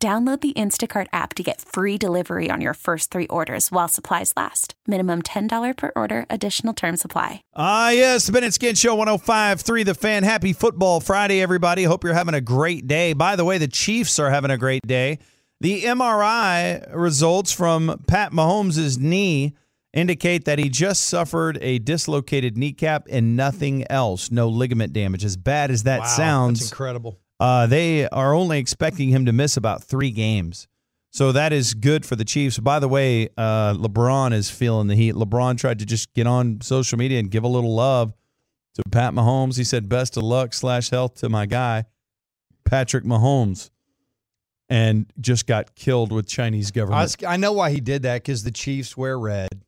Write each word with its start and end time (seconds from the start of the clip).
Download 0.00 0.40
the 0.40 0.52
Instacart 0.52 1.08
app 1.12 1.34
to 1.34 1.42
get 1.42 1.60
free 1.60 1.98
delivery 1.98 2.52
on 2.52 2.60
your 2.60 2.74
first 2.74 3.10
three 3.10 3.26
orders 3.26 3.72
while 3.72 3.88
supplies 3.88 4.32
last. 4.36 4.74
Minimum 4.86 5.22
$10 5.22 5.76
per 5.76 5.90
order, 5.96 6.24
additional 6.30 6.72
term 6.72 6.96
supply. 6.96 7.42
Ah, 7.56 7.90
yes, 7.90 8.26
the 8.26 8.32
Ben 8.32 8.44
and 8.44 8.54
Skin 8.54 8.76
Show 8.76 8.96
105.3 8.96 9.84
The 9.84 9.94
Fan. 9.96 10.22
Happy 10.22 10.52
Football 10.52 11.00
Friday, 11.00 11.42
everybody. 11.42 11.82
Hope 11.82 12.04
you're 12.04 12.14
having 12.14 12.34
a 12.34 12.40
great 12.40 12.86
day. 12.86 13.12
By 13.12 13.34
the 13.34 13.44
way, 13.44 13.58
the 13.58 13.66
Chiefs 13.66 14.20
are 14.20 14.30
having 14.30 14.52
a 14.52 14.56
great 14.56 14.86
day. 14.86 15.18
The 15.60 15.82
MRI 15.82 16.94
results 16.94 17.50
from 17.50 18.04
Pat 18.06 18.30
Mahomes' 18.30 19.00
knee 19.00 19.56
indicate 19.92 20.44
that 20.44 20.60
he 20.60 20.68
just 20.68 21.02
suffered 21.08 21.58
a 21.60 21.80
dislocated 21.80 22.56
kneecap 22.56 23.08
and 23.10 23.36
nothing 23.36 23.84
else. 23.90 24.30
No 24.30 24.48
ligament 24.48 24.92
damage. 24.92 25.24
As 25.24 25.36
bad 25.36 25.72
as 25.72 25.82
that 25.82 26.02
Wow, 26.02 26.06
sounds, 26.06 26.60
That's 26.60 26.70
incredible. 26.70 27.18
Uh, 27.40 27.66
they 27.66 28.08
are 28.08 28.34
only 28.34 28.58
expecting 28.58 29.10
him 29.10 29.24
to 29.26 29.32
miss 29.32 29.56
about 29.56 29.82
three 29.82 30.10
games. 30.10 30.66
So 31.10 31.32
that 31.32 31.52
is 31.52 31.72
good 31.74 32.04
for 32.04 32.16
the 32.16 32.24
Chiefs. 32.24 32.58
By 32.58 32.78
the 32.78 32.88
way, 32.88 33.28
uh, 33.38 33.74
LeBron 33.74 34.32
is 34.34 34.50
feeling 34.50 34.88
the 34.88 34.94
heat. 34.94 35.14
LeBron 35.14 35.56
tried 35.58 35.78
to 35.78 35.86
just 35.86 36.12
get 36.14 36.26
on 36.26 36.60
social 36.60 36.98
media 36.98 37.18
and 37.18 37.30
give 37.30 37.44
a 37.44 37.48
little 37.48 37.74
love 37.74 38.12
to 38.74 38.82
Pat 38.90 39.14
Mahomes. 39.14 39.56
He 39.56 39.64
said, 39.64 39.88
"Best 39.88 40.16
of 40.16 40.22
luck 40.22 40.52
slash 40.52 40.90
health 40.90 41.14
to 41.16 41.28
my 41.28 41.46
guy, 41.46 41.86
Patrick 42.64 43.04
Mahomes," 43.04 43.70
and 44.68 45.06
just 45.18 45.46
got 45.46 45.74
killed 45.74 46.12
with 46.12 46.26
Chinese 46.28 46.70
I, 46.70 46.74
government. 46.74 47.02
was, 47.02 47.16
I 47.26 47.36
know 47.38 47.52
why 47.52 47.70
he 47.70 47.80
did 47.80 48.02
that 48.02 48.22
because 48.22 48.42
the 48.44 48.50
Chiefs 48.52 48.96
wear 48.96 49.18
red. 49.18 49.62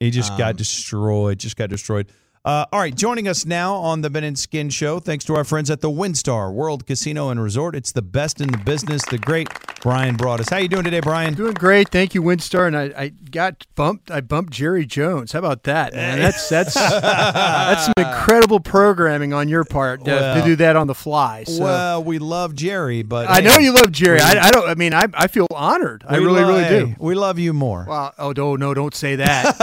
He 0.00 0.10
just 0.10 0.36
got 0.38 0.52
Um, 0.52 0.56
destroyed. 0.56 1.38
Just 1.38 1.56
got 1.56 1.68
destroyed. 1.68 2.10
Uh, 2.44 2.66
all 2.72 2.80
right, 2.80 2.96
joining 2.96 3.28
us 3.28 3.46
now 3.46 3.74
on 3.76 4.00
the 4.00 4.10
Ben 4.10 4.24
and 4.24 4.36
Skin 4.36 4.68
Show, 4.68 4.98
thanks 4.98 5.24
to 5.26 5.36
our 5.36 5.44
friends 5.44 5.70
at 5.70 5.80
the 5.80 5.88
WinStar 5.88 6.52
World 6.52 6.88
Casino 6.88 7.28
and 7.28 7.40
Resort. 7.40 7.76
It's 7.76 7.92
the 7.92 8.02
best 8.02 8.40
in 8.40 8.48
the 8.50 8.58
business. 8.58 9.04
The 9.04 9.18
great 9.18 9.48
Brian 9.82 10.16
Broaddus. 10.16 10.48
How 10.48 10.58
you 10.58 10.68
doing 10.68 10.84
today, 10.84 11.00
Brian? 11.00 11.34
Doing 11.34 11.54
great, 11.54 11.88
thank 11.88 12.14
you, 12.14 12.22
WinStar. 12.22 12.68
And 12.68 12.76
I, 12.76 12.82
I 12.96 13.08
got 13.08 13.66
bumped. 13.74 14.12
I 14.12 14.20
bumped 14.20 14.52
Jerry 14.52 14.86
Jones. 14.86 15.32
How 15.32 15.40
about 15.40 15.64
that, 15.64 15.92
man? 15.92 16.20
That's 16.20 16.48
that's 16.48 16.74
that's 16.74 17.86
some 17.86 17.94
incredible 17.98 18.60
programming 18.60 19.32
on 19.32 19.48
your 19.48 19.64
part 19.64 20.02
uh, 20.02 20.04
Well- 20.06 20.34
to 20.40 20.44
do 20.44 20.54
that 20.56 20.76
on 20.76 20.86
the 20.86 20.94
fly. 20.94 21.42
So. 21.44 21.64
Well, 21.64 22.04
we 22.04 22.20
love 22.20 22.54
Jerry, 22.54 23.02
but 23.02 23.28
I 23.28 23.40
hey, 23.40 23.48
know 23.48 23.58
you 23.58 23.72
love 23.72 23.90
Jerry. 23.90 24.18
we- 24.18 24.22
I, 24.22 24.46
I 24.46 24.50
don't. 24.52 24.68
I 24.68 24.74
mean, 24.76 24.94
I, 24.94 25.06
I 25.14 25.26
feel 25.26 25.48
honored. 25.50 26.04
I 26.06 26.14
really, 26.18 26.42
lo- 26.42 26.48
really 26.48 26.62
hey, 26.64 26.80
do. 26.84 26.94
We 27.00 27.16
love 27.16 27.40
you 27.40 27.52
more. 27.52 27.84
Well, 27.88 28.14
oh 28.20 28.32
no, 28.36 28.54
no, 28.54 28.74
don't 28.74 28.94
say 28.94 29.16
that. 29.16 29.56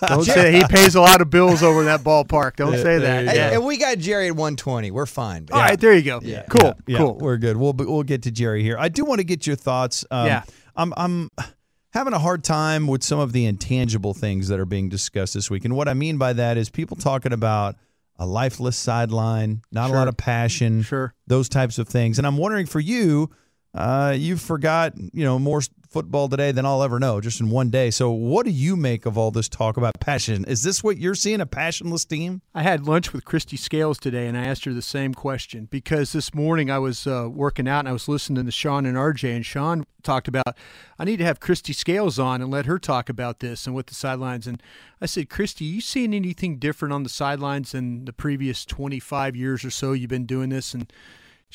don't 0.08 0.24
say 0.24 0.52
that. 0.52 0.54
He 0.54 0.74
pays 0.74 0.94
a 0.94 1.02
lot 1.02 1.20
of 1.20 1.28
bills 1.28 1.62
over 1.62 1.80
in 1.80 1.86
that 1.86 2.00
ballpark. 2.00 2.56
Don't 2.56 2.72
say 2.78 2.96
that. 2.98 3.26
And, 3.26 3.36
Yeah. 3.36 3.50
and 3.52 3.62
we 3.66 3.76
got 3.76 3.98
Jerry 3.98 4.28
at 4.28 4.36
120. 4.36 4.90
We're 4.90 5.04
fine. 5.04 5.48
All 5.52 5.58
right, 5.60 5.78
there 5.78 5.92
you 5.94 6.00
go. 6.02 6.20
Yeah. 6.22 6.44
Cool, 6.48 6.72
Yeah, 6.86 6.96
cool. 6.96 7.18
we're 7.18 7.36
good. 7.36 7.58
We'll 7.58 7.74
we'll 7.74 8.04
get 8.04 8.22
to 8.22 8.30
Jerry 8.30 8.62
here. 8.62 8.76
I 8.78 8.88
do 8.88 9.04
want 9.04 9.18
to 9.18 9.24
get 9.24 9.46
your 9.46 9.56
thoughts. 9.66 10.04
Um, 10.10 10.26
Yeah. 10.26 10.42
I'm 10.76 10.92
I'm 10.96 11.30
having 11.92 12.12
a 12.12 12.18
hard 12.18 12.44
time 12.44 12.86
with 12.86 13.02
some 13.02 13.18
of 13.18 13.32
the 13.32 13.44
intangible 13.46 14.14
things 14.14 14.48
that 14.48 14.60
are 14.60 14.66
being 14.66 14.88
discussed 14.88 15.34
this 15.34 15.50
week, 15.50 15.64
and 15.64 15.74
what 15.76 15.88
I 15.88 15.94
mean 15.94 16.16
by 16.18 16.32
that 16.34 16.56
is 16.56 16.68
people 16.70 16.96
talking 16.96 17.32
about 17.32 17.76
a 18.18 18.26
lifeless 18.26 18.76
sideline, 18.78 19.62
not 19.72 19.90
a 19.90 19.92
lot 19.92 20.08
of 20.08 20.16
passion, 20.16 20.82
Sure. 20.82 21.12
those 21.26 21.48
types 21.50 21.78
of 21.78 21.88
things. 21.88 22.18
And 22.18 22.26
I'm 22.26 22.36
wondering 22.38 22.66
for 22.66 22.80
you, 22.80 23.30
uh, 23.74 24.14
you 24.16 24.36
forgot 24.36 24.92
you 24.96 25.24
know 25.24 25.38
more 25.38 25.60
football 25.96 26.28
today 26.28 26.52
than 26.52 26.66
I'll 26.66 26.82
ever 26.82 26.98
know, 26.98 27.22
just 27.22 27.40
in 27.40 27.48
one 27.48 27.70
day. 27.70 27.90
So, 27.90 28.10
what 28.10 28.44
do 28.44 28.52
you 28.52 28.76
make 28.76 29.06
of 29.06 29.16
all 29.16 29.30
this 29.30 29.48
talk 29.48 29.78
about 29.78 29.98
passion? 29.98 30.44
Is 30.44 30.62
this 30.62 30.84
what 30.84 30.98
you're 30.98 31.14
seeing 31.14 31.40
a 31.40 31.46
passionless 31.46 32.04
team? 32.04 32.42
I 32.54 32.62
had 32.62 32.86
lunch 32.86 33.14
with 33.14 33.24
Christy 33.24 33.56
Scales 33.56 33.96
today, 33.96 34.26
and 34.26 34.36
I 34.36 34.44
asked 34.44 34.66
her 34.66 34.74
the 34.74 34.82
same 34.82 35.14
question 35.14 35.68
because 35.70 36.12
this 36.12 36.34
morning 36.34 36.70
I 36.70 36.78
was 36.78 37.06
uh, 37.06 37.30
working 37.32 37.66
out 37.66 37.78
and 37.78 37.88
I 37.88 37.92
was 37.92 38.08
listening 38.08 38.44
to 38.44 38.52
Sean 38.52 38.84
and 38.84 38.94
RJ, 38.94 39.36
and 39.36 39.46
Sean 39.46 39.86
talked 40.02 40.28
about 40.28 40.58
I 40.98 41.04
need 41.06 41.16
to 41.16 41.24
have 41.24 41.40
Christy 41.40 41.72
Scales 41.72 42.18
on 42.18 42.42
and 42.42 42.50
let 42.50 42.66
her 42.66 42.78
talk 42.78 43.08
about 43.08 43.40
this 43.40 43.66
and 43.66 43.74
what 43.74 43.86
the 43.86 43.94
sidelines. 43.94 44.46
And 44.46 44.62
I 45.00 45.06
said, 45.06 45.30
Christy, 45.30 45.64
you 45.64 45.80
seeing 45.80 46.12
anything 46.12 46.58
different 46.58 46.92
on 46.92 47.04
the 47.04 47.08
sidelines 47.08 47.72
than 47.72 48.04
the 48.04 48.12
previous 48.12 48.66
25 48.66 49.34
years 49.34 49.64
or 49.64 49.70
so 49.70 49.94
you've 49.94 50.10
been 50.10 50.26
doing 50.26 50.50
this? 50.50 50.74
And 50.74 50.92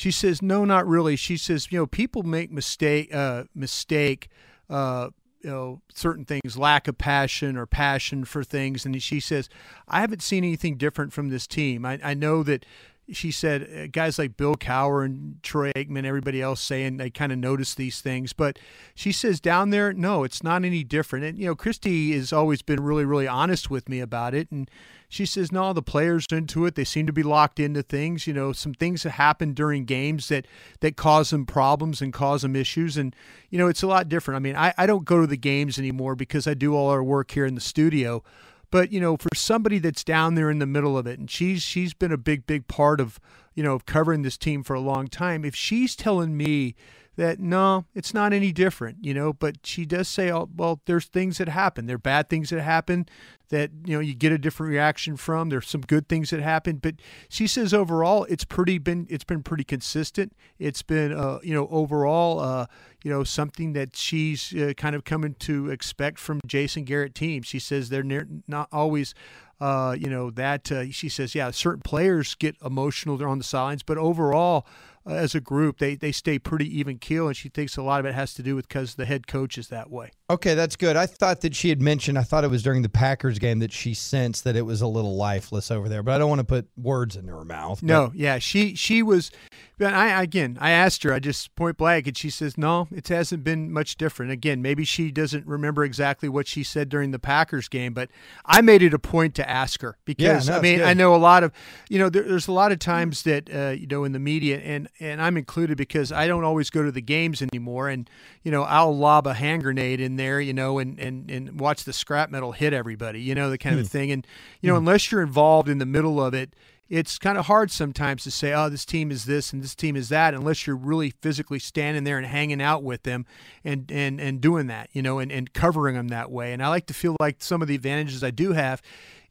she 0.01 0.09
says, 0.09 0.41
no, 0.41 0.65
not 0.65 0.87
really. 0.87 1.15
She 1.15 1.37
says, 1.37 1.71
you 1.71 1.77
know, 1.77 1.85
people 1.85 2.23
make 2.23 2.51
mistake, 2.51 3.13
uh, 3.13 3.43
mistake, 3.53 4.29
uh, 4.67 5.09
you 5.43 5.49
know, 5.51 5.81
certain 5.93 6.25
things, 6.25 6.57
lack 6.57 6.87
of 6.87 6.97
passion 6.97 7.55
or 7.55 7.67
passion 7.67 8.25
for 8.25 8.43
things. 8.43 8.83
And 8.83 8.99
she 9.03 9.19
says, 9.19 9.47
I 9.87 10.01
haven't 10.01 10.23
seen 10.23 10.43
anything 10.43 10.77
different 10.77 11.13
from 11.13 11.29
this 11.29 11.45
team. 11.45 11.85
I, 11.85 11.99
I 12.03 12.15
know 12.15 12.41
that 12.41 12.65
she 13.11 13.31
said 13.31 13.61
uh, 13.61 13.87
guys 13.91 14.17
like 14.17 14.37
Bill 14.37 14.55
Cowher 14.55 15.05
and 15.05 15.35
Troy 15.43 15.71
Aikman, 15.75 16.03
everybody 16.03 16.41
else 16.41 16.61
saying 16.61 16.97
they 16.97 17.11
kind 17.11 17.31
of 17.31 17.37
notice 17.37 17.75
these 17.75 18.01
things. 18.01 18.33
But 18.33 18.57
she 18.95 19.11
says 19.11 19.39
down 19.39 19.69
there, 19.69 19.93
no, 19.93 20.23
it's 20.23 20.41
not 20.41 20.65
any 20.65 20.83
different. 20.83 21.25
And, 21.25 21.37
you 21.37 21.45
know, 21.45 21.55
Christy 21.55 22.13
has 22.13 22.33
always 22.33 22.63
been 22.63 22.79
really, 22.79 23.05
really 23.05 23.27
honest 23.27 23.69
with 23.69 23.87
me 23.87 23.99
about 23.99 24.33
it. 24.33 24.49
And 24.49 24.67
she 25.11 25.25
says, 25.25 25.51
no, 25.51 25.73
the 25.73 25.81
players 25.81 26.25
are 26.31 26.37
into 26.37 26.65
it. 26.65 26.75
They 26.75 26.85
seem 26.85 27.05
to 27.05 27.11
be 27.11 27.21
locked 27.21 27.59
into 27.59 27.83
things. 27.83 28.27
You 28.27 28.33
know, 28.33 28.53
some 28.53 28.73
things 28.73 29.03
that 29.03 29.09
happen 29.09 29.51
during 29.51 29.83
games 29.83 30.29
that, 30.29 30.47
that 30.79 30.95
cause 30.95 31.31
them 31.31 31.45
problems 31.45 32.01
and 32.01 32.13
cause 32.13 32.43
them 32.43 32.55
issues. 32.55 32.95
And, 32.95 33.13
you 33.49 33.59
know, 33.59 33.67
it's 33.67 33.83
a 33.83 33.87
lot 33.87 34.07
different. 34.07 34.37
I 34.37 34.39
mean, 34.39 34.55
I, 34.55 34.73
I 34.77 34.85
don't 34.85 35.03
go 35.03 35.19
to 35.19 35.27
the 35.27 35.35
games 35.35 35.77
anymore 35.77 36.15
because 36.15 36.47
I 36.47 36.53
do 36.53 36.73
all 36.73 36.89
our 36.89 37.03
work 37.03 37.31
here 37.31 37.45
in 37.45 37.55
the 37.55 37.61
studio. 37.61 38.23
But 38.71 38.93
you 38.93 39.01
know, 39.01 39.17
for 39.17 39.27
somebody 39.35 39.79
that's 39.79 40.05
down 40.05 40.35
there 40.35 40.49
in 40.49 40.59
the 40.59 40.65
middle 40.65 40.97
of 40.97 41.05
it, 41.05 41.19
and 41.19 41.29
she's 41.29 41.61
she's 41.61 41.93
been 41.93 42.13
a 42.13 42.17
big 42.17 42.47
big 42.47 42.69
part 42.69 43.01
of 43.01 43.19
you 43.53 43.63
know 43.63 43.73
of 43.73 43.85
covering 43.85 44.21
this 44.21 44.37
team 44.37 44.63
for 44.63 44.73
a 44.75 44.79
long 44.79 45.09
time. 45.09 45.43
If 45.43 45.57
she's 45.57 45.93
telling 45.93 46.37
me 46.37 46.75
that 47.21 47.39
no, 47.39 47.85
it's 47.93 48.15
not 48.15 48.33
any 48.33 48.51
different, 48.51 48.97
you 49.05 49.13
know, 49.13 49.31
but 49.31 49.57
she 49.63 49.85
does 49.85 50.07
say, 50.07 50.31
oh, 50.31 50.49
well, 50.55 50.81
there's 50.85 51.05
things 51.05 51.37
that 51.37 51.47
happen. 51.47 51.85
There 51.85 51.93
are 51.97 51.99
bad 51.99 52.29
things 52.29 52.49
that 52.49 52.59
happen 52.59 53.05
that 53.49 53.69
you 53.85 53.93
know 53.93 53.99
you 53.99 54.15
get 54.15 54.31
a 54.31 54.39
different 54.39 54.71
reaction 54.71 55.15
from. 55.17 55.49
There's 55.49 55.67
some 55.67 55.81
good 55.81 56.09
things 56.09 56.31
that 56.31 56.41
happen, 56.41 56.77
but 56.77 56.95
she 57.29 57.45
says 57.45 57.75
overall 57.75 58.23
it's 58.23 58.43
pretty 58.43 58.79
been 58.79 59.05
it's 59.07 59.23
been 59.23 59.43
pretty 59.43 59.63
consistent. 59.63 60.33
It's 60.57 60.81
been 60.81 61.13
uh, 61.13 61.37
you 61.43 61.53
know 61.53 61.67
overall 61.69 62.39
uh, 62.39 62.65
you 63.03 63.11
know 63.11 63.23
something 63.23 63.73
that 63.73 63.95
she's 63.95 64.51
uh, 64.55 64.73
kind 64.75 64.95
of 64.95 65.03
coming 65.03 65.35
to 65.41 65.69
expect 65.69 66.17
from 66.17 66.39
Jason 66.47 66.85
Garrett 66.85 67.13
teams. 67.13 67.45
She 67.45 67.59
says 67.59 67.89
they're 67.89 68.25
not 68.47 68.67
always. 68.71 69.13
Uh, 69.59 69.95
you 69.95 70.09
know 70.09 70.31
that 70.31 70.71
uh, 70.71 70.89
she 70.89 71.07
says, 71.07 71.35
yeah, 71.35 71.51
certain 71.51 71.83
players 71.83 72.33
get 72.33 72.55
emotional 72.65 73.15
they're 73.15 73.27
on 73.27 73.37
the 73.37 73.43
sidelines, 73.43 73.83
but 73.83 73.95
overall, 73.95 74.65
uh, 75.05 75.13
as 75.13 75.35
a 75.35 75.41
group, 75.41 75.79
they 75.79 75.95
they 75.95 76.11
stay 76.11 76.39
pretty 76.39 76.77
even 76.77 76.97
keel, 76.97 77.27
and 77.27 77.35
she 77.35 77.49
thinks 77.49 77.77
a 77.77 77.81
lot 77.81 77.99
of 77.99 78.05
it 78.05 78.13
has 78.13 78.33
to 78.35 78.43
do 78.43 78.55
with 78.55 78.67
because 78.67 78.95
the 78.95 79.05
head 79.05 79.27
coach 79.27 79.57
is 79.57 79.69
that 79.69 79.89
way. 79.89 80.11
Okay, 80.31 80.53
that's 80.53 80.77
good. 80.77 80.95
I 80.95 81.07
thought 81.07 81.41
that 81.41 81.53
she 81.53 81.67
had 81.67 81.81
mentioned, 81.81 82.17
I 82.17 82.23
thought 82.23 82.45
it 82.45 82.49
was 82.49 82.63
during 82.63 82.83
the 82.83 82.89
Packers 82.89 83.37
game 83.37 83.59
that 83.59 83.73
she 83.73 83.93
sensed 83.93 84.45
that 84.45 84.55
it 84.55 84.61
was 84.61 84.81
a 84.81 84.87
little 84.87 85.17
lifeless 85.17 85.69
over 85.69 85.89
there, 85.89 86.01
but 86.03 86.13
I 86.13 86.17
don't 86.17 86.29
want 86.29 86.39
to 86.39 86.45
put 86.45 86.69
words 86.77 87.17
into 87.17 87.33
her 87.33 87.43
mouth. 87.43 87.83
No, 87.83 88.13
yeah, 88.15 88.39
she 88.39 88.73
she 88.75 89.03
was. 89.03 89.29
But 89.77 89.93
I 89.93 90.21
again, 90.21 90.57
I 90.61 90.71
asked 90.71 91.03
her, 91.03 91.11
I 91.11 91.19
just 91.19 91.53
point 91.55 91.75
blank, 91.75 92.07
and 92.07 92.15
she 92.15 92.29
says, 92.29 92.57
no, 92.57 92.87
it 92.91 93.07
hasn't 93.09 93.43
been 93.43 93.73
much 93.73 93.97
different. 93.97 94.31
Again, 94.31 94.61
maybe 94.61 94.85
she 94.85 95.11
doesn't 95.11 95.45
remember 95.45 95.83
exactly 95.83 96.29
what 96.29 96.47
she 96.47 96.63
said 96.63 96.87
during 96.87 97.11
the 97.11 97.19
Packers 97.19 97.67
game, 97.67 97.93
but 97.93 98.09
I 98.45 98.61
made 98.61 98.83
it 98.83 98.93
a 98.93 98.99
point 98.99 99.35
to 99.35 99.49
ask 99.49 99.81
her 99.81 99.97
because 100.05 100.47
no, 100.47 100.57
I 100.57 100.61
mean. 100.61 100.81
I 100.81 100.93
know 100.93 101.13
a 101.13 101.17
lot 101.17 101.43
of, 101.43 101.51
you 101.89 101.99
know, 101.99 102.09
there, 102.09 102.23
there's 102.23 102.47
a 102.47 102.53
lot 102.53 102.71
of 102.71 102.79
times 102.79 103.23
that 103.23 103.53
uh, 103.53 103.69
you 103.71 103.87
know 103.87 104.05
in 104.05 104.13
the 104.13 104.19
media, 104.19 104.59
and 104.59 104.87
and 105.01 105.21
I'm 105.21 105.35
included 105.35 105.77
because 105.77 106.11
I 106.11 106.27
don't 106.27 106.45
always 106.45 106.69
go 106.69 106.83
to 106.83 106.91
the 106.91 107.01
games 107.01 107.41
anymore, 107.41 107.89
and 107.89 108.09
you 108.43 108.51
know, 108.51 108.63
I'll 108.63 108.95
lob 108.95 109.27
a 109.27 109.33
hand 109.33 109.63
grenade 109.63 109.99
in 109.99 110.15
there, 110.21 110.39
you 110.39 110.53
know, 110.53 110.79
and 110.79 110.99
and 110.99 111.29
and 111.31 111.59
watch 111.59 111.83
the 111.83 111.93
scrap 111.93 112.29
metal 112.29 112.51
hit 112.51 112.73
everybody, 112.73 113.21
you 113.21 113.35
know, 113.35 113.49
the 113.49 113.57
kind 113.57 113.79
of 113.79 113.85
a 113.85 113.87
thing, 113.89 114.11
and 114.11 114.25
you 114.61 114.67
know, 114.67 114.75
hmm. 114.75 114.87
unless 114.87 115.11
you're 115.11 115.21
involved 115.21 115.69
in 115.69 115.79
the 115.79 115.85
middle 115.85 116.23
of 116.23 116.33
it 116.33 116.53
it's 116.91 117.17
kind 117.17 117.37
of 117.37 117.45
hard 117.45 117.71
sometimes 117.71 118.21
to 118.25 118.29
say, 118.29 118.53
oh, 118.53 118.67
this 118.67 118.83
team 118.83 119.11
is 119.11 119.23
this 119.23 119.53
and 119.53 119.63
this 119.63 119.75
team 119.75 119.95
is 119.95 120.09
that, 120.09 120.33
unless 120.33 120.67
you're 120.67 120.75
really 120.75 121.11
physically 121.21 121.57
standing 121.57 122.03
there 122.03 122.17
and 122.17 122.27
hanging 122.27 122.61
out 122.61 122.83
with 122.83 123.03
them 123.03 123.25
and 123.63 123.89
and 123.89 124.19
and 124.19 124.41
doing 124.41 124.67
that, 124.67 124.89
you 124.91 125.01
know, 125.01 125.17
and, 125.17 125.31
and 125.31 125.53
covering 125.53 125.95
them 125.95 126.09
that 126.09 126.29
way. 126.29 126.51
And 126.51 126.61
I 126.61 126.67
like 126.67 126.87
to 126.87 126.93
feel 126.93 127.15
like 127.17 127.37
some 127.39 127.61
of 127.61 127.69
the 127.69 127.75
advantages 127.75 128.25
I 128.25 128.31
do 128.31 128.51
have 128.51 128.81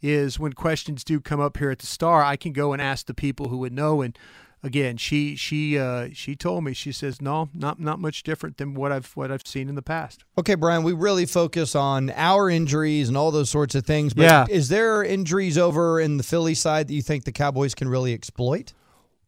is 0.01 0.39
when 0.39 0.55
questions 0.55 1.05
do 1.05 1.21
come 1.21 1.39
up 1.39 1.59
here 1.59 1.71
at 1.71 1.81
the 1.81 1.87
Star, 1.87 2.25
I 2.25 2.37
can 2.37 2.55
go 2.55 2.73
and 2.73 2.81
ask 2.81 3.05
the 3.05 3.13
people 3.13 3.51
who 3.51 3.59
would 3.59 3.75
know 3.75 4.01
and 4.01 4.19
again, 4.63 4.97
she 4.97 5.37
she 5.37 5.79
uh, 5.79 6.09
she 6.13 6.37
told 6.37 6.65
me 6.65 6.73
she 6.73 6.93
says 6.93 7.21
no, 7.21 7.49
not 7.55 7.81
not 7.81 7.99
much 7.99 8.23
different 8.23 8.57
than 8.57 8.75
what 8.75 8.93
I've 8.93 9.11
what 9.17 9.31
I've 9.31 9.47
seen 9.47 9.69
in 9.69 9.75
the 9.75 9.83
past. 9.83 10.25
Okay, 10.39 10.55
Brian, 10.55 10.83
we 10.83 10.93
really 10.93 11.27
focus 11.27 11.75
on 11.75 12.11
our 12.11 12.51
injuries 12.51 13.09
and 13.09 13.17
all 13.17 13.31
those 13.31 13.51
sorts 13.51 13.75
of 13.75 13.85
things. 13.87 14.15
But 14.15 14.23
Yeah. 14.25 14.47
is 14.49 14.69
there 14.69 15.03
injuries 15.03 15.57
over 15.59 16.01
in 16.01 16.17
the 16.17 16.23
Philly 16.23 16.55
side 16.55 16.89
that 16.89 16.95
you 16.95 17.03
think 17.03 17.25
the 17.25 17.33
Cowboys 17.33 17.75
can 17.75 17.89
really 17.89 18.13
exploit? 18.15 18.73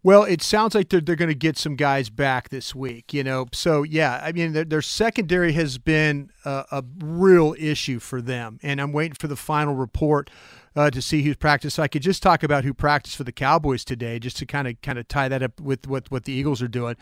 Well, 0.05 0.25
it 0.25 0.43
sounds 0.43 0.75
like 0.75 0.88
they're, 0.88 1.00
they're 1.00 1.14
going 1.14 1.29
to 1.29 1.34
get 1.34 1.56
some 1.56 1.76
guys 1.76 2.11
back 2.11 2.49
this 2.49 2.75
week, 2.75 3.14
you 3.14 3.23
know. 3.23 3.46
So, 3.52 3.84
yeah, 3.84 4.20
I 4.20 4.32
mean, 4.32 4.52
their, 4.52 4.64
their 4.64 4.82
secondary 4.82 5.52
has 5.52 5.79
been 5.79 6.31
a, 6.44 6.64
a 6.73 6.84
real 6.99 7.55
issue 7.56 8.00
for 8.00 8.20
them. 8.20 8.58
And 8.64 8.81
I'm 8.81 8.93
waiting 8.93 9.14
for 9.14 9.29
the 9.29 9.37
final 9.37 9.76
report 9.76 10.29
uh, 10.74 10.90
to 10.90 11.02
see 11.02 11.22
who's 11.22 11.36
practiced. 11.36 11.76
So 11.76 11.82
I 11.82 11.88
could 11.88 12.02
just 12.02 12.22
talk 12.22 12.42
about 12.42 12.64
who 12.64 12.74
practiced 12.74 13.16
for 13.16 13.24
the 13.24 13.32
Cowboys 13.32 13.84
today, 13.84 14.19
just 14.19 14.36
to 14.38 14.46
kind 14.46 14.69
of 14.69 14.80
kind 14.82 14.98
of 14.98 15.08
tie 15.08 15.28
that 15.28 15.42
up 15.42 15.60
with 15.60 15.86
what, 15.86 16.10
what 16.10 16.24
the 16.24 16.32
Eagles 16.32 16.62
are 16.62 16.69
doing. 16.69 16.96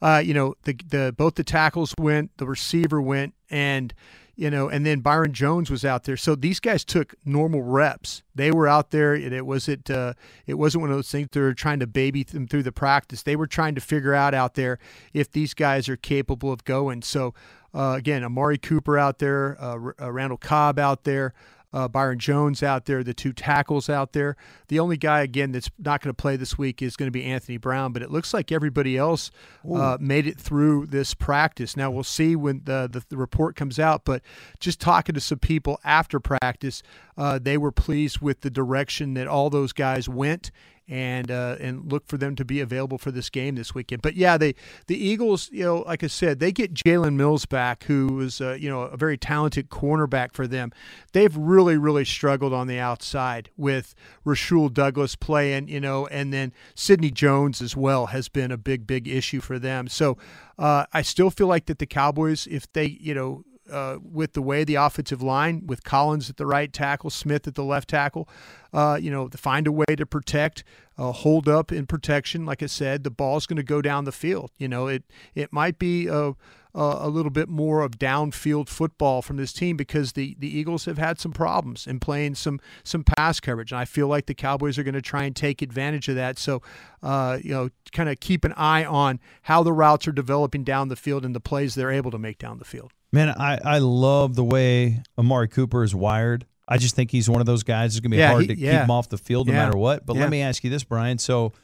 Uh, 0.00 0.22
you 0.24 0.34
know, 0.34 0.54
the, 0.64 0.74
the 0.88 1.14
both 1.16 1.34
the 1.34 1.44
tackles 1.44 1.94
went, 1.98 2.36
the 2.38 2.46
receiver 2.46 3.00
went, 3.00 3.34
and 3.50 3.94
you 4.36 4.50
know, 4.50 4.68
and 4.68 4.84
then 4.84 5.00
Byron 5.00 5.32
Jones 5.32 5.70
was 5.70 5.82
out 5.82 6.04
there. 6.04 6.18
So 6.18 6.34
these 6.34 6.60
guys 6.60 6.84
took 6.84 7.14
normal 7.24 7.62
reps. 7.62 8.22
They 8.34 8.50
were 8.50 8.68
out 8.68 8.90
there, 8.90 9.14
and 9.14 9.32
it 9.32 9.46
wasn't 9.46 9.90
uh, 9.90 10.12
it 10.46 10.54
wasn't 10.54 10.82
one 10.82 10.90
of 10.90 10.96
those 10.96 11.10
things 11.10 11.28
they 11.32 11.40
were 11.40 11.54
trying 11.54 11.80
to 11.80 11.86
baby 11.86 12.22
them 12.22 12.46
through 12.46 12.62
the 12.64 12.72
practice. 12.72 13.22
They 13.22 13.36
were 13.36 13.46
trying 13.46 13.74
to 13.76 13.80
figure 13.80 14.14
out 14.14 14.34
out 14.34 14.54
there 14.54 14.78
if 15.14 15.32
these 15.32 15.54
guys 15.54 15.88
are 15.88 15.96
capable 15.96 16.52
of 16.52 16.64
going. 16.64 17.00
So 17.00 17.32
uh, 17.74 17.94
again, 17.96 18.22
Amari 18.24 18.58
Cooper 18.58 18.98
out 18.98 19.18
there, 19.18 19.56
uh, 19.60 19.78
uh, 20.00 20.12
Randall 20.12 20.38
Cobb 20.38 20.78
out 20.78 21.04
there. 21.04 21.32
Uh, 21.76 21.86
Byron 21.88 22.18
Jones 22.18 22.62
out 22.62 22.86
there, 22.86 23.04
the 23.04 23.12
two 23.12 23.34
tackles 23.34 23.90
out 23.90 24.14
there. 24.14 24.34
The 24.68 24.80
only 24.80 24.96
guy 24.96 25.20
again 25.20 25.52
that's 25.52 25.68
not 25.78 26.00
going 26.00 26.08
to 26.08 26.14
play 26.14 26.36
this 26.36 26.56
week 26.56 26.80
is 26.80 26.96
going 26.96 27.08
to 27.08 27.12
be 27.12 27.22
Anthony 27.24 27.58
Brown, 27.58 27.92
but 27.92 28.00
it 28.00 28.10
looks 28.10 28.32
like 28.32 28.50
everybody 28.50 28.96
else 28.96 29.30
uh, 29.70 29.98
made 30.00 30.26
it 30.26 30.40
through 30.40 30.86
this 30.86 31.12
practice. 31.12 31.76
Now 31.76 31.90
we'll 31.90 32.02
see 32.02 32.34
when 32.34 32.62
the, 32.64 32.88
the 32.90 33.04
the 33.10 33.18
report 33.18 33.56
comes 33.56 33.78
out, 33.78 34.06
but 34.06 34.22
just 34.58 34.80
talking 34.80 35.14
to 35.14 35.20
some 35.20 35.38
people 35.38 35.78
after 35.84 36.18
practice, 36.18 36.82
uh, 37.18 37.38
they 37.38 37.58
were 37.58 37.72
pleased 37.72 38.20
with 38.20 38.40
the 38.40 38.48
direction 38.50 39.12
that 39.12 39.28
all 39.28 39.50
those 39.50 39.74
guys 39.74 40.08
went. 40.08 40.50
And 40.88 41.32
uh, 41.32 41.56
and 41.58 41.90
look 41.90 42.06
for 42.06 42.16
them 42.16 42.36
to 42.36 42.44
be 42.44 42.60
available 42.60 42.96
for 42.96 43.10
this 43.10 43.28
game 43.28 43.56
this 43.56 43.74
weekend. 43.74 44.02
But 44.02 44.14
yeah, 44.14 44.38
they 44.38 44.54
the 44.86 44.96
Eagles, 44.96 45.50
you 45.50 45.64
know, 45.64 45.78
like 45.78 46.04
I 46.04 46.06
said, 46.06 46.38
they 46.38 46.52
get 46.52 46.74
Jalen 46.74 47.14
Mills 47.16 47.44
back, 47.44 47.82
who 47.84 48.06
was 48.14 48.40
uh, 48.40 48.52
you 48.52 48.70
know 48.70 48.82
a 48.82 48.96
very 48.96 49.18
talented 49.18 49.68
cornerback 49.68 50.32
for 50.32 50.46
them. 50.46 50.70
They've 51.12 51.36
really 51.36 51.76
really 51.76 52.04
struggled 52.04 52.52
on 52.52 52.68
the 52.68 52.78
outside 52.78 53.50
with 53.56 53.96
Rasul 54.24 54.68
Douglas 54.68 55.16
playing, 55.16 55.66
you 55.66 55.80
know, 55.80 56.06
and 56.06 56.32
then 56.32 56.52
Sidney 56.76 57.10
Jones 57.10 57.60
as 57.60 57.76
well 57.76 58.06
has 58.06 58.28
been 58.28 58.52
a 58.52 58.56
big 58.56 58.86
big 58.86 59.08
issue 59.08 59.40
for 59.40 59.58
them. 59.58 59.88
So 59.88 60.16
uh, 60.56 60.86
I 60.92 61.02
still 61.02 61.30
feel 61.30 61.48
like 61.48 61.66
that 61.66 61.80
the 61.80 61.86
Cowboys, 61.86 62.46
if 62.46 62.72
they 62.72 62.86
you 62.86 63.14
know 63.14 63.44
uh, 63.70 63.98
with 64.02 64.32
the 64.32 64.42
way 64.42 64.64
the 64.64 64.76
offensive 64.76 65.22
line, 65.22 65.66
with 65.66 65.84
Collins 65.84 66.30
at 66.30 66.36
the 66.36 66.46
right 66.46 66.72
tackle, 66.72 67.10
Smith 67.10 67.46
at 67.46 67.54
the 67.54 67.64
left 67.64 67.88
tackle, 67.88 68.28
uh, 68.72 68.98
you 69.00 69.10
know, 69.10 69.28
to 69.28 69.38
find 69.38 69.66
a 69.66 69.72
way 69.72 69.86
to 69.96 70.06
protect, 70.06 70.64
uh, 70.98 71.12
hold 71.12 71.48
up 71.48 71.72
in 71.72 71.86
protection. 71.86 72.46
Like 72.46 72.62
I 72.62 72.66
said, 72.66 73.04
the 73.04 73.10
ball's 73.10 73.46
going 73.46 73.56
to 73.56 73.62
go 73.62 73.82
down 73.82 74.04
the 74.04 74.12
field. 74.12 74.50
You 74.58 74.68
know, 74.68 74.86
it 74.86 75.04
it 75.34 75.52
might 75.52 75.78
be 75.78 76.06
a, 76.06 76.28
a, 76.28 76.34
a 76.74 77.08
little 77.08 77.30
bit 77.30 77.48
more 77.48 77.80
of 77.80 77.92
downfield 77.92 78.68
football 78.68 79.22
from 79.22 79.36
this 79.36 79.52
team 79.52 79.76
because 79.76 80.12
the, 80.12 80.36
the 80.38 80.58
Eagles 80.58 80.84
have 80.84 80.98
had 80.98 81.18
some 81.18 81.32
problems 81.32 81.86
in 81.86 82.00
playing 82.00 82.34
some 82.34 82.60
some 82.84 83.02
pass 83.02 83.40
coverage, 83.40 83.72
and 83.72 83.80
I 83.80 83.84
feel 83.84 84.08
like 84.08 84.26
the 84.26 84.34
Cowboys 84.34 84.78
are 84.78 84.82
going 84.82 84.94
to 84.94 85.02
try 85.02 85.24
and 85.24 85.34
take 85.34 85.62
advantage 85.62 86.08
of 86.08 86.14
that. 86.16 86.38
So, 86.38 86.62
uh, 87.02 87.38
you 87.42 87.50
know, 87.50 87.70
kind 87.92 88.08
of 88.08 88.20
keep 88.20 88.44
an 88.44 88.52
eye 88.56 88.84
on 88.84 89.20
how 89.42 89.62
the 89.62 89.72
routes 89.72 90.06
are 90.06 90.12
developing 90.12 90.64
down 90.64 90.88
the 90.88 90.96
field 90.96 91.24
and 91.24 91.34
the 91.34 91.40
plays 91.40 91.74
they're 91.74 91.90
able 91.90 92.10
to 92.10 92.18
make 92.18 92.38
down 92.38 92.58
the 92.58 92.64
field. 92.64 92.92
Man, 93.16 93.30
I, 93.30 93.58
I 93.64 93.78
love 93.78 94.34
the 94.34 94.44
way 94.44 95.02
Amari 95.16 95.48
Cooper 95.48 95.82
is 95.82 95.94
wired. 95.94 96.44
I 96.68 96.76
just 96.76 96.94
think 96.94 97.10
he's 97.10 97.30
one 97.30 97.40
of 97.40 97.46
those 97.46 97.62
guys 97.62 97.94
that's 97.94 98.00
going 98.00 98.10
to 98.10 98.16
be 98.16 98.20
Yeah, 98.20 98.30
hard 98.32 98.42
he- 98.42 98.48
to 98.48 98.58
yeah. 98.58 98.72
keep 98.72 98.80
him 98.82 98.90
off 98.90 99.08
the 99.08 99.16
field 99.16 99.46
no 99.46 99.54
Yeah. 99.54 99.64
matter 99.64 99.78
what. 99.78 100.04
But 100.04 100.16
let 100.16 100.28
me 100.28 100.42
ask 100.42 100.62
you 100.62 100.68
this, 100.68 100.84
Brian. 100.84 101.16
So 101.16 101.54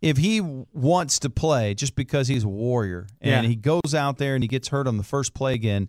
if 0.00 0.18
he 0.18 0.40
wants 0.40 1.18
to 1.20 1.30
play 1.30 1.74
just 1.74 1.96
because 1.96 2.28
he's 2.28 2.44
a 2.44 2.48
warrior 2.48 3.08
and 3.20 3.44
he 3.44 3.56
goes 3.56 3.92
out 3.92 4.18
there 4.18 4.36
and 4.36 4.44
he 4.44 4.48
gets 4.48 4.68
hurt 4.68 4.86
on 4.86 4.96
the 4.96 5.02
first 5.02 5.34
play 5.34 5.54
again, 5.54 5.88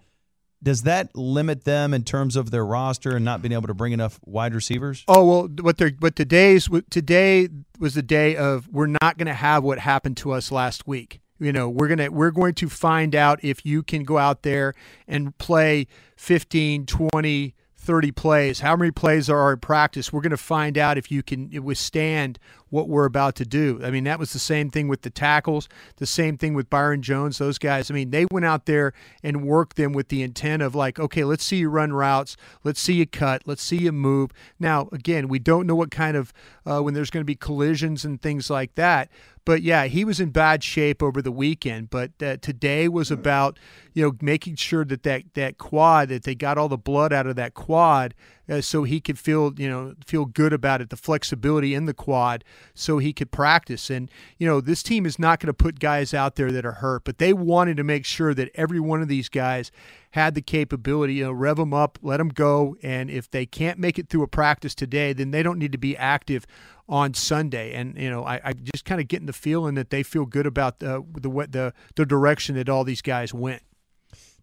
does 0.63 0.81
that 0.83 1.15
limit 1.15 1.65
them 1.65 1.93
in 1.93 2.03
terms 2.03 2.35
of 2.35 2.49
their 2.49 2.65
roster 2.65 3.15
and 3.15 3.23
not 3.23 3.43
being 3.43 3.51
able 3.51 3.67
to 3.67 3.75
bring 3.75 3.93
enough 3.93 4.19
wide 4.25 4.55
receivers? 4.55 5.03
Oh 5.07 5.23
well, 5.23 5.47
what 5.61 5.77
they're 5.77 5.91
what 5.99 6.15
today's 6.15 6.67
today 6.89 7.47
was 7.77 7.93
the 7.93 8.01
day 8.01 8.35
of 8.35 8.67
we're 8.69 8.87
not 8.87 9.17
going 9.19 9.27
to 9.27 9.33
have 9.35 9.63
what 9.63 9.77
happened 9.77 10.17
to 10.17 10.31
us 10.31 10.51
last 10.51 10.87
week. 10.87 11.19
You 11.39 11.51
know, 11.51 11.69
we're 11.69 11.87
gonna 11.87 12.11
we're 12.11 12.31
going 12.31 12.53
to 12.55 12.69
find 12.69 13.15
out 13.15 13.43
if 13.43 13.65
you 13.65 13.83
can 13.83 14.03
go 14.03 14.17
out 14.17 14.43
there 14.43 14.73
and 15.07 15.37
play 15.37 15.87
15, 16.15 16.85
20, 16.85 17.55
30 17.85 18.11
plays. 18.11 18.59
How 18.61 18.75
many 18.75 18.91
plays 18.91 19.29
are 19.29 19.53
in 19.53 19.59
practice? 19.59 20.11
We're 20.11 20.21
going 20.21 20.31
to 20.31 20.37
find 20.37 20.77
out 20.77 20.97
if 20.97 21.11
you 21.11 21.21
can 21.21 21.49
withstand 21.63 22.39
what 22.75 22.89
we're 22.89 23.05
about 23.05 23.35
to 23.35 23.45
do. 23.45 23.79
I 23.81 23.89
mean, 23.89 24.03
that 24.03 24.19
was 24.19 24.33
the 24.33 24.39
same 24.39 24.69
thing 24.69 24.89
with 24.89 25.01
the 25.01 25.09
tackles, 25.09 25.69
the 25.95 26.05
same 26.05 26.37
thing 26.37 26.53
with 26.53 26.69
Byron 26.69 27.01
Jones, 27.01 27.37
those 27.37 27.57
guys. 27.57 27.89
I 27.89 27.93
mean, 27.93 28.09
they 28.09 28.25
went 28.29 28.45
out 28.45 28.65
there 28.65 28.91
and 29.23 29.45
worked 29.45 29.77
them 29.77 29.93
with 29.93 30.09
the 30.09 30.21
intent 30.21 30.61
of 30.61 30.75
like, 30.75 30.99
okay, 30.99 31.23
let's 31.23 31.45
see 31.45 31.55
you 31.55 31.69
run 31.69 31.93
routes, 31.93 32.35
let's 32.65 32.81
see 32.81 32.95
you 32.95 33.07
cut, 33.07 33.43
let's 33.45 33.63
see 33.63 33.77
you 33.77 33.93
move. 33.93 34.31
Now, 34.59 34.89
again, 34.91 35.29
we 35.29 35.39
don't 35.39 35.65
know 35.65 35.75
what 35.75 35.89
kind 35.89 36.17
of 36.17 36.33
uh, 36.65 36.81
when 36.81 36.93
there's 36.93 37.09
going 37.09 37.21
to 37.21 37.25
be 37.25 37.35
collisions 37.35 38.03
and 38.03 38.21
things 38.21 38.49
like 38.49 38.75
that. 38.75 39.09
But 39.45 39.61
yeah, 39.61 39.85
he 39.85 40.03
was 40.03 40.19
in 40.19 40.31
bad 40.31 40.63
shape 40.63 41.03
over 41.03 41.21
the 41.21 41.31
weekend. 41.31 41.91
But 41.91 42.11
uh, 42.21 42.37
today 42.37 42.87
was 42.89 43.11
about 43.11 43.59
you 43.93 44.03
know 44.03 44.17
making 44.19 44.55
sure 44.55 44.83
that 44.85 45.03
that 45.03 45.23
that 45.35 45.57
quad 45.59 46.09
that 46.09 46.23
they 46.23 46.35
got 46.35 46.57
all 46.57 46.67
the 46.67 46.77
blood 46.77 47.13
out 47.13 47.27
of 47.27 47.35
that 47.35 47.53
quad, 47.53 48.15
uh, 48.49 48.61
so 48.61 48.83
he 48.83 48.99
could 48.99 49.17
feel 49.17 49.53
you 49.57 49.69
know 49.69 49.95
feel 50.05 50.25
good 50.25 50.53
about 50.53 50.81
it, 50.81 50.89
the 50.89 50.97
flexibility 50.97 51.73
in 51.73 51.85
the 51.85 51.93
quad, 51.93 52.43
so 52.73 52.97
he 52.97 53.13
could 53.13 53.31
practice. 53.31 53.89
And 53.89 54.09
you 54.37 54.47
know 54.47 54.61
this 54.61 54.83
team 54.83 55.05
is 55.05 55.19
not 55.19 55.39
going 55.39 55.47
to 55.47 55.53
put 55.53 55.79
guys 55.79 56.13
out 56.13 56.35
there 56.35 56.51
that 56.51 56.65
are 56.65 56.73
hurt, 56.73 57.03
but 57.03 57.17
they 57.17 57.33
wanted 57.33 57.77
to 57.77 57.83
make 57.83 58.05
sure 58.05 58.33
that 58.33 58.49
every 58.55 58.79
one 58.79 59.01
of 59.01 59.07
these 59.07 59.29
guys 59.29 59.71
had 60.11 60.33
the 60.33 60.41
capability, 60.41 61.15
you 61.15 61.25
know, 61.25 61.31
rev 61.31 61.57
them 61.57 61.73
up, 61.73 61.99
let 62.01 62.17
them 62.17 62.29
go, 62.29 62.77
and 62.81 63.09
if 63.09 63.29
they 63.29 63.45
can't 63.45 63.77
make 63.77 63.99
it 63.99 64.09
through 64.09 64.23
a 64.23 64.27
practice 64.27 64.73
today, 64.73 65.11
then 65.11 65.31
they 65.31 65.43
don't 65.43 65.59
need 65.59 65.73
to 65.73 65.77
be 65.77 65.97
active 65.97 66.45
on 66.87 67.13
Sunday. 67.13 67.73
And 67.73 67.97
you 67.97 68.09
know, 68.09 68.23
I, 68.23 68.39
I 68.43 68.53
just 68.53 68.85
kind 68.85 69.01
of 69.01 69.07
getting 69.07 69.25
the 69.25 69.33
feeling 69.33 69.75
that 69.75 69.89
they 69.89 70.03
feel 70.03 70.25
good 70.25 70.45
about 70.45 70.79
the 70.79 71.03
the 71.13 71.29
the 71.29 71.73
the 71.95 72.05
direction 72.05 72.55
that 72.55 72.69
all 72.69 72.83
these 72.83 73.01
guys 73.01 73.33
went. 73.33 73.61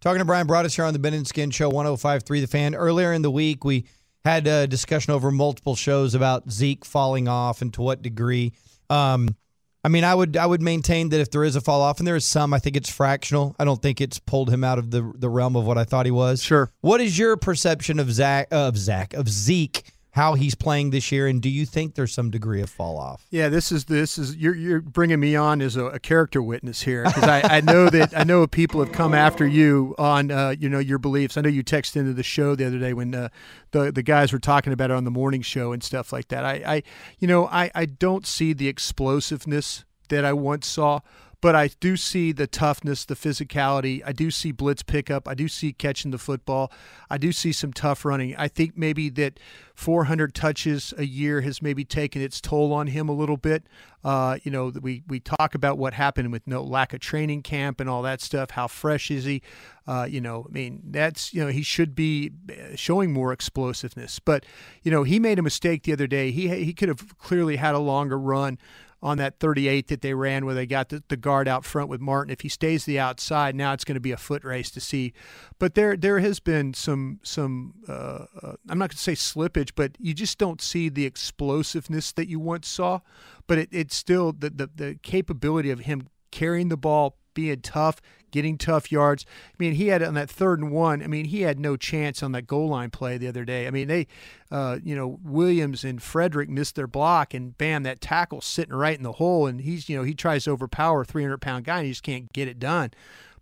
Talking 0.00 0.18
to 0.18 0.24
Brian 0.24 0.48
Broaddus 0.48 0.74
here 0.74 0.84
on 0.84 0.92
the 0.92 0.98
Ben 0.98 1.14
and 1.14 1.28
Skin 1.28 1.52
Show, 1.52 1.70
105.3 1.70 2.40
The 2.40 2.46
Fan. 2.48 2.74
Earlier 2.74 3.12
in 3.12 3.22
the 3.22 3.30
week, 3.30 3.64
we 3.64 3.84
had 4.24 4.46
a 4.46 4.66
discussion 4.66 5.12
over 5.12 5.30
multiple 5.30 5.74
shows 5.74 6.14
about 6.14 6.50
Zeke 6.50 6.84
falling 6.84 7.28
off 7.28 7.62
and 7.62 7.72
to 7.74 7.82
what 7.82 8.02
degree. 8.02 8.52
Um, 8.88 9.36
I 9.84 9.88
mean, 9.88 10.04
I 10.04 10.14
would 10.14 10.36
I 10.36 10.46
would 10.46 10.62
maintain 10.62 11.08
that 11.08 11.20
if 11.20 11.30
there 11.30 11.42
is 11.42 11.56
a 11.56 11.60
fall 11.60 11.80
off, 11.82 11.98
and 11.98 12.06
there 12.06 12.14
is 12.14 12.24
some, 12.24 12.54
I 12.54 12.60
think 12.60 12.76
it's 12.76 12.90
fractional. 12.90 13.56
I 13.58 13.64
don't 13.64 13.82
think 13.82 14.00
it's 14.00 14.18
pulled 14.20 14.48
him 14.48 14.62
out 14.62 14.78
of 14.78 14.90
the 14.92 15.12
the 15.16 15.28
realm 15.28 15.56
of 15.56 15.64
what 15.64 15.76
I 15.76 15.84
thought 15.84 16.06
he 16.06 16.12
was. 16.12 16.40
Sure. 16.42 16.70
What 16.82 17.00
is 17.00 17.18
your 17.18 17.36
perception 17.36 17.98
of 17.98 18.12
Zach 18.12 18.46
of 18.52 18.76
Zach 18.76 19.12
of 19.14 19.28
Zeke? 19.28 19.84
How 20.12 20.34
he's 20.34 20.54
playing 20.54 20.90
this 20.90 21.10
year, 21.10 21.26
and 21.26 21.40
do 21.40 21.48
you 21.48 21.64
think 21.64 21.94
there's 21.94 22.12
some 22.12 22.30
degree 22.30 22.60
of 22.60 22.68
fall 22.68 22.98
off? 22.98 23.24
Yeah, 23.30 23.48
this 23.48 23.72
is 23.72 23.86
this 23.86 24.18
is 24.18 24.36
you're 24.36 24.54
you're 24.54 24.82
bringing 24.82 25.18
me 25.18 25.34
on 25.36 25.62
as 25.62 25.74
a, 25.74 25.86
a 25.86 25.98
character 25.98 26.42
witness 26.42 26.82
here 26.82 27.04
because 27.04 27.24
I, 27.24 27.40
I 27.44 27.60
know 27.62 27.88
that 27.88 28.12
I 28.14 28.22
know 28.24 28.46
people 28.46 28.84
have 28.84 28.92
come 28.92 29.14
after 29.14 29.46
you 29.46 29.94
on 29.96 30.30
uh, 30.30 30.54
you 30.58 30.68
know 30.68 30.80
your 30.80 30.98
beliefs. 30.98 31.38
I 31.38 31.40
know 31.40 31.48
you 31.48 31.64
texted 31.64 31.96
into 31.96 32.12
the 32.12 32.22
show 32.22 32.54
the 32.54 32.66
other 32.66 32.78
day 32.78 32.92
when 32.92 33.14
uh, 33.14 33.30
the 33.70 33.90
the 33.90 34.02
guys 34.02 34.34
were 34.34 34.38
talking 34.38 34.74
about 34.74 34.90
it 34.90 34.94
on 34.94 35.04
the 35.04 35.10
morning 35.10 35.40
show 35.40 35.72
and 35.72 35.82
stuff 35.82 36.12
like 36.12 36.28
that. 36.28 36.44
I, 36.44 36.62
I 36.66 36.82
you 37.18 37.26
know 37.26 37.46
I, 37.46 37.70
I 37.74 37.86
don't 37.86 38.26
see 38.26 38.52
the 38.52 38.68
explosiveness 38.68 39.84
that 40.10 40.26
I 40.26 40.34
once 40.34 40.66
saw, 40.66 41.00
but 41.42 41.56
I 41.56 41.70
do 41.80 41.96
see 41.96 42.30
the 42.30 42.46
toughness, 42.46 43.04
the 43.04 43.16
physicality. 43.16 44.00
I 44.06 44.12
do 44.12 44.30
see 44.30 44.52
blitz 44.52 44.84
pickup. 44.84 45.26
I 45.26 45.34
do 45.34 45.48
see 45.48 45.72
catching 45.72 46.12
the 46.12 46.18
football. 46.18 46.72
I 47.10 47.18
do 47.18 47.32
see 47.32 47.50
some 47.50 47.72
tough 47.72 48.04
running. 48.04 48.36
I 48.36 48.46
think 48.46 48.78
maybe 48.78 49.10
that 49.10 49.40
400 49.74 50.36
touches 50.36 50.94
a 50.96 51.04
year 51.04 51.40
has 51.40 51.60
maybe 51.60 51.84
taken 51.84 52.22
its 52.22 52.40
toll 52.40 52.72
on 52.72 52.86
him 52.86 53.08
a 53.08 53.12
little 53.12 53.36
bit. 53.36 53.64
Uh, 54.04 54.38
you 54.44 54.52
know, 54.52 54.72
we 54.80 55.02
we 55.08 55.18
talk 55.18 55.56
about 55.56 55.78
what 55.78 55.94
happened 55.94 56.30
with 56.30 56.46
no 56.46 56.62
lack 56.62 56.92
of 56.92 57.00
training 57.00 57.42
camp 57.42 57.80
and 57.80 57.90
all 57.90 58.02
that 58.02 58.20
stuff. 58.20 58.50
How 58.50 58.68
fresh 58.68 59.10
is 59.10 59.24
he? 59.24 59.42
Uh, 59.84 60.06
you 60.08 60.20
know, 60.20 60.46
I 60.48 60.52
mean, 60.52 60.80
that's 60.90 61.34
you 61.34 61.42
know 61.42 61.50
he 61.50 61.62
should 61.62 61.96
be 61.96 62.30
uh, 62.50 62.76
showing 62.76 63.12
more 63.12 63.32
explosiveness. 63.32 64.20
But 64.20 64.46
you 64.84 64.92
know, 64.92 65.02
he 65.02 65.18
made 65.18 65.40
a 65.40 65.42
mistake 65.42 65.82
the 65.82 65.92
other 65.92 66.06
day. 66.06 66.30
He 66.30 66.48
he 66.64 66.72
could 66.72 66.88
have 66.88 67.18
clearly 67.18 67.56
had 67.56 67.74
a 67.74 67.80
longer 67.80 68.18
run 68.18 68.58
on 69.02 69.18
that 69.18 69.40
38 69.40 69.88
that 69.88 70.00
they 70.00 70.14
ran 70.14 70.46
where 70.46 70.54
they 70.54 70.66
got 70.66 70.88
the, 70.90 71.02
the 71.08 71.16
guard 71.16 71.48
out 71.48 71.64
front 71.64 71.88
with 71.88 72.00
Martin. 72.00 72.32
If 72.32 72.42
he 72.42 72.48
stays 72.48 72.84
the 72.84 72.98
outside, 72.98 73.54
now 73.54 73.72
it's 73.72 73.84
going 73.84 73.96
to 73.96 74.00
be 74.00 74.12
a 74.12 74.16
foot 74.16 74.44
race 74.44 74.70
to 74.72 74.80
see. 74.80 75.12
But 75.58 75.74
there 75.74 75.96
there 75.96 76.20
has 76.20 76.38
been 76.40 76.74
some 76.74 77.20
some 77.22 77.74
uh, 77.88 78.26
uh, 78.42 78.52
I'm 78.68 78.78
not 78.78 78.90
going 78.90 78.96
to 78.96 78.98
say 78.98 79.14
slippage, 79.14 79.72
but 79.74 79.92
you 79.98 80.14
just 80.14 80.38
don't 80.38 80.60
see 80.60 80.88
the 80.88 81.04
explosiveness 81.04 82.12
that 82.12 82.28
you 82.28 82.38
once 82.38 82.68
saw. 82.68 83.00
But 83.46 83.58
it, 83.58 83.68
it's 83.72 83.96
still 83.96 84.32
the, 84.32 84.50
the 84.50 84.70
the 84.74 84.98
capability 85.02 85.70
of 85.70 85.80
him 85.80 86.08
carrying 86.30 86.68
the 86.68 86.76
ball, 86.76 87.16
being 87.34 87.60
tough, 87.60 88.00
getting 88.32 88.58
tough 88.58 88.90
yards. 88.90 89.24
I 89.28 89.54
mean, 89.58 89.74
he 89.74 89.88
had 89.88 90.02
on 90.02 90.14
that 90.14 90.28
third 90.28 90.58
and 90.58 90.72
one. 90.72 91.02
I 91.02 91.06
mean, 91.06 91.26
he 91.26 91.42
had 91.42 91.60
no 91.60 91.76
chance 91.76 92.22
on 92.22 92.32
that 92.32 92.48
goal 92.48 92.68
line 92.68 92.90
play 92.90 93.16
the 93.18 93.28
other 93.28 93.44
day. 93.44 93.68
I 93.68 93.70
mean, 93.70 93.86
they, 93.86 94.08
uh, 94.50 94.78
you 94.82 94.96
know, 94.96 95.20
Williams 95.22 95.84
and 95.84 96.02
Frederick 96.02 96.48
missed 96.48 96.74
their 96.74 96.88
block, 96.88 97.32
and 97.32 97.56
bam, 97.56 97.84
that 97.84 98.00
tackle 98.00 98.40
sitting 98.40 98.74
right 98.74 98.96
in 98.96 99.04
the 99.04 99.12
hole, 99.12 99.46
and 99.46 99.60
he's, 99.60 99.88
you 99.88 99.96
know, 99.96 100.02
he 100.02 100.14
tries 100.14 100.44
to 100.44 100.50
overpower 100.50 101.02
a 101.02 101.04
300 101.04 101.38
pound 101.38 101.64
guy, 101.64 101.78
and 101.78 101.86
he 101.86 101.92
just 101.92 102.02
can't 102.02 102.32
get 102.32 102.48
it 102.48 102.58
done. 102.58 102.90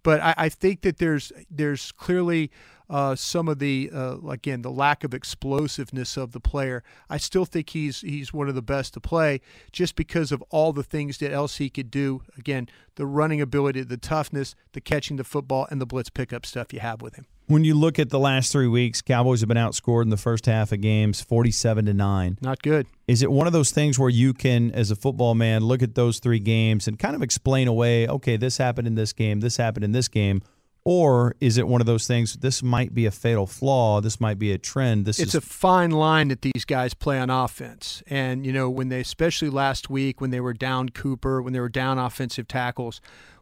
But 0.02 0.20
I, 0.20 0.34
I 0.36 0.48
think 0.48 0.82
that 0.82 0.98
there's 0.98 1.32
there's 1.50 1.92
clearly 1.92 2.50
uh, 2.90 3.14
some 3.14 3.48
of 3.48 3.58
the 3.58 3.90
uh, 3.94 4.18
again 4.28 4.60
the 4.60 4.70
lack 4.70 5.04
of 5.04 5.14
explosiveness 5.14 6.18
of 6.18 6.32
the 6.32 6.40
player. 6.40 6.82
I 7.08 7.16
still 7.16 7.46
think 7.46 7.70
he's 7.70 8.02
he's 8.02 8.34
one 8.34 8.48
of 8.48 8.54
the 8.54 8.62
best 8.62 8.92
to 8.94 9.00
play 9.00 9.40
just 9.72 9.96
because 9.96 10.32
of 10.32 10.42
all 10.50 10.74
the 10.74 10.82
things 10.82 11.16
that 11.18 11.32
else 11.32 11.56
he 11.56 11.70
could 11.70 11.90
do. 11.90 12.22
Again, 12.36 12.68
the 12.96 13.06
running 13.06 13.40
ability, 13.40 13.84
the 13.84 13.96
toughness, 13.96 14.54
the 14.72 14.80
catching 14.80 15.16
the 15.16 15.24
football, 15.24 15.66
and 15.70 15.80
the 15.80 15.86
blitz 15.86 16.10
pickup 16.10 16.44
stuff 16.44 16.72
you 16.72 16.80
have 16.80 17.00
with 17.00 17.14
him. 17.14 17.26
When 17.46 17.64
you 17.64 17.74
look 17.74 17.98
at 17.98 18.10
the 18.10 18.18
last 18.18 18.52
three 18.52 18.68
weeks, 18.68 19.02
Cowboys 19.02 19.40
have 19.40 19.48
been 19.48 19.56
outscored 19.56 20.02
in 20.02 20.10
the 20.10 20.16
first 20.16 20.46
half 20.46 20.70
of 20.70 20.80
games, 20.80 21.20
forty-seven 21.20 21.86
to 21.86 21.94
nine. 21.94 22.38
Not 22.40 22.62
good. 22.62 22.86
Is 23.08 23.22
it 23.22 23.30
one 23.32 23.46
of 23.46 23.52
those 23.52 23.72
things 23.72 23.98
where 23.98 24.10
you 24.10 24.32
can, 24.32 24.70
as 24.70 24.90
a 24.90 24.96
football 24.96 25.34
man, 25.34 25.64
look 25.64 25.82
at 25.82 25.96
those 25.96 26.20
three 26.20 26.38
games 26.38 26.86
and 26.86 26.96
kind 26.96 27.16
of 27.16 27.22
explain 27.22 27.66
away, 27.66 28.06
okay, 28.06 28.36
this 28.36 28.58
happened 28.58 28.86
in 28.86 28.94
this 28.94 29.12
game, 29.12 29.40
this 29.40 29.56
happened 29.56 29.84
in 29.84 29.92
this 29.92 30.06
game? 30.06 30.42
Or 30.84 31.34
is 31.40 31.58
it 31.58 31.68
one 31.68 31.80
of 31.82 31.86
those 31.86 32.06
things? 32.06 32.36
This 32.36 32.62
might 32.62 32.94
be 32.94 33.04
a 33.04 33.10
fatal 33.10 33.46
flaw. 33.46 34.00
This 34.00 34.18
might 34.18 34.38
be 34.38 34.52
a 34.52 34.58
trend. 34.58 35.04
This 35.04 35.18
it's 35.18 35.34
is 35.34 35.34
a 35.34 35.40
fine 35.40 35.90
line 35.90 36.28
that 36.28 36.40
these 36.40 36.64
guys 36.64 36.94
play 36.94 37.18
on 37.18 37.28
offense. 37.28 38.02
And 38.06 38.46
you 38.46 38.52
know 38.52 38.70
when 38.70 38.88
they, 38.88 39.00
especially 39.00 39.50
last 39.50 39.90
week, 39.90 40.20
when 40.20 40.30
they 40.30 40.40
were 40.40 40.54
down 40.54 40.88
Cooper, 40.88 41.42
when 41.42 41.52
they 41.52 41.60
were 41.60 41.68
down 41.68 41.98
offensive 41.98 42.48
tackles, 42.48 43.00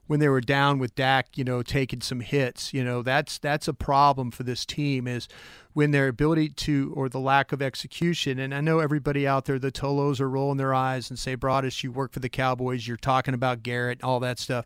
when 0.08 0.20
they 0.20 0.28
were 0.28 0.40
down 0.40 0.78
with 0.78 0.94
Dak, 0.96 1.36
you 1.36 1.44
know, 1.44 1.62
taking 1.62 2.00
some 2.00 2.20
hits, 2.20 2.74
you 2.74 2.82
know, 2.82 3.02
that's 3.02 3.38
that's 3.38 3.68
a 3.68 3.74
problem 3.74 4.32
for 4.32 4.42
this 4.42 4.66
team 4.66 5.06
is 5.06 5.28
when 5.74 5.92
their 5.92 6.08
ability 6.08 6.48
to 6.48 6.92
or 6.96 7.08
the 7.08 7.20
lack 7.20 7.52
of 7.52 7.62
execution. 7.62 8.40
And 8.40 8.52
I 8.52 8.60
know 8.60 8.80
everybody 8.80 9.28
out 9.28 9.44
there, 9.44 9.60
the 9.60 9.70
Tolos 9.70 10.18
are 10.18 10.28
rolling 10.28 10.56
their 10.56 10.74
eyes 10.74 11.08
and 11.08 11.18
say, 11.18 11.36
Broaddus, 11.36 11.84
you 11.84 11.92
work 11.92 12.12
for 12.12 12.20
the 12.20 12.28
Cowboys, 12.28 12.88
you're 12.88 12.96
talking 12.96 13.34
about 13.34 13.62
Garrett, 13.62 14.02
all 14.02 14.18
that 14.20 14.40
stuff 14.40 14.64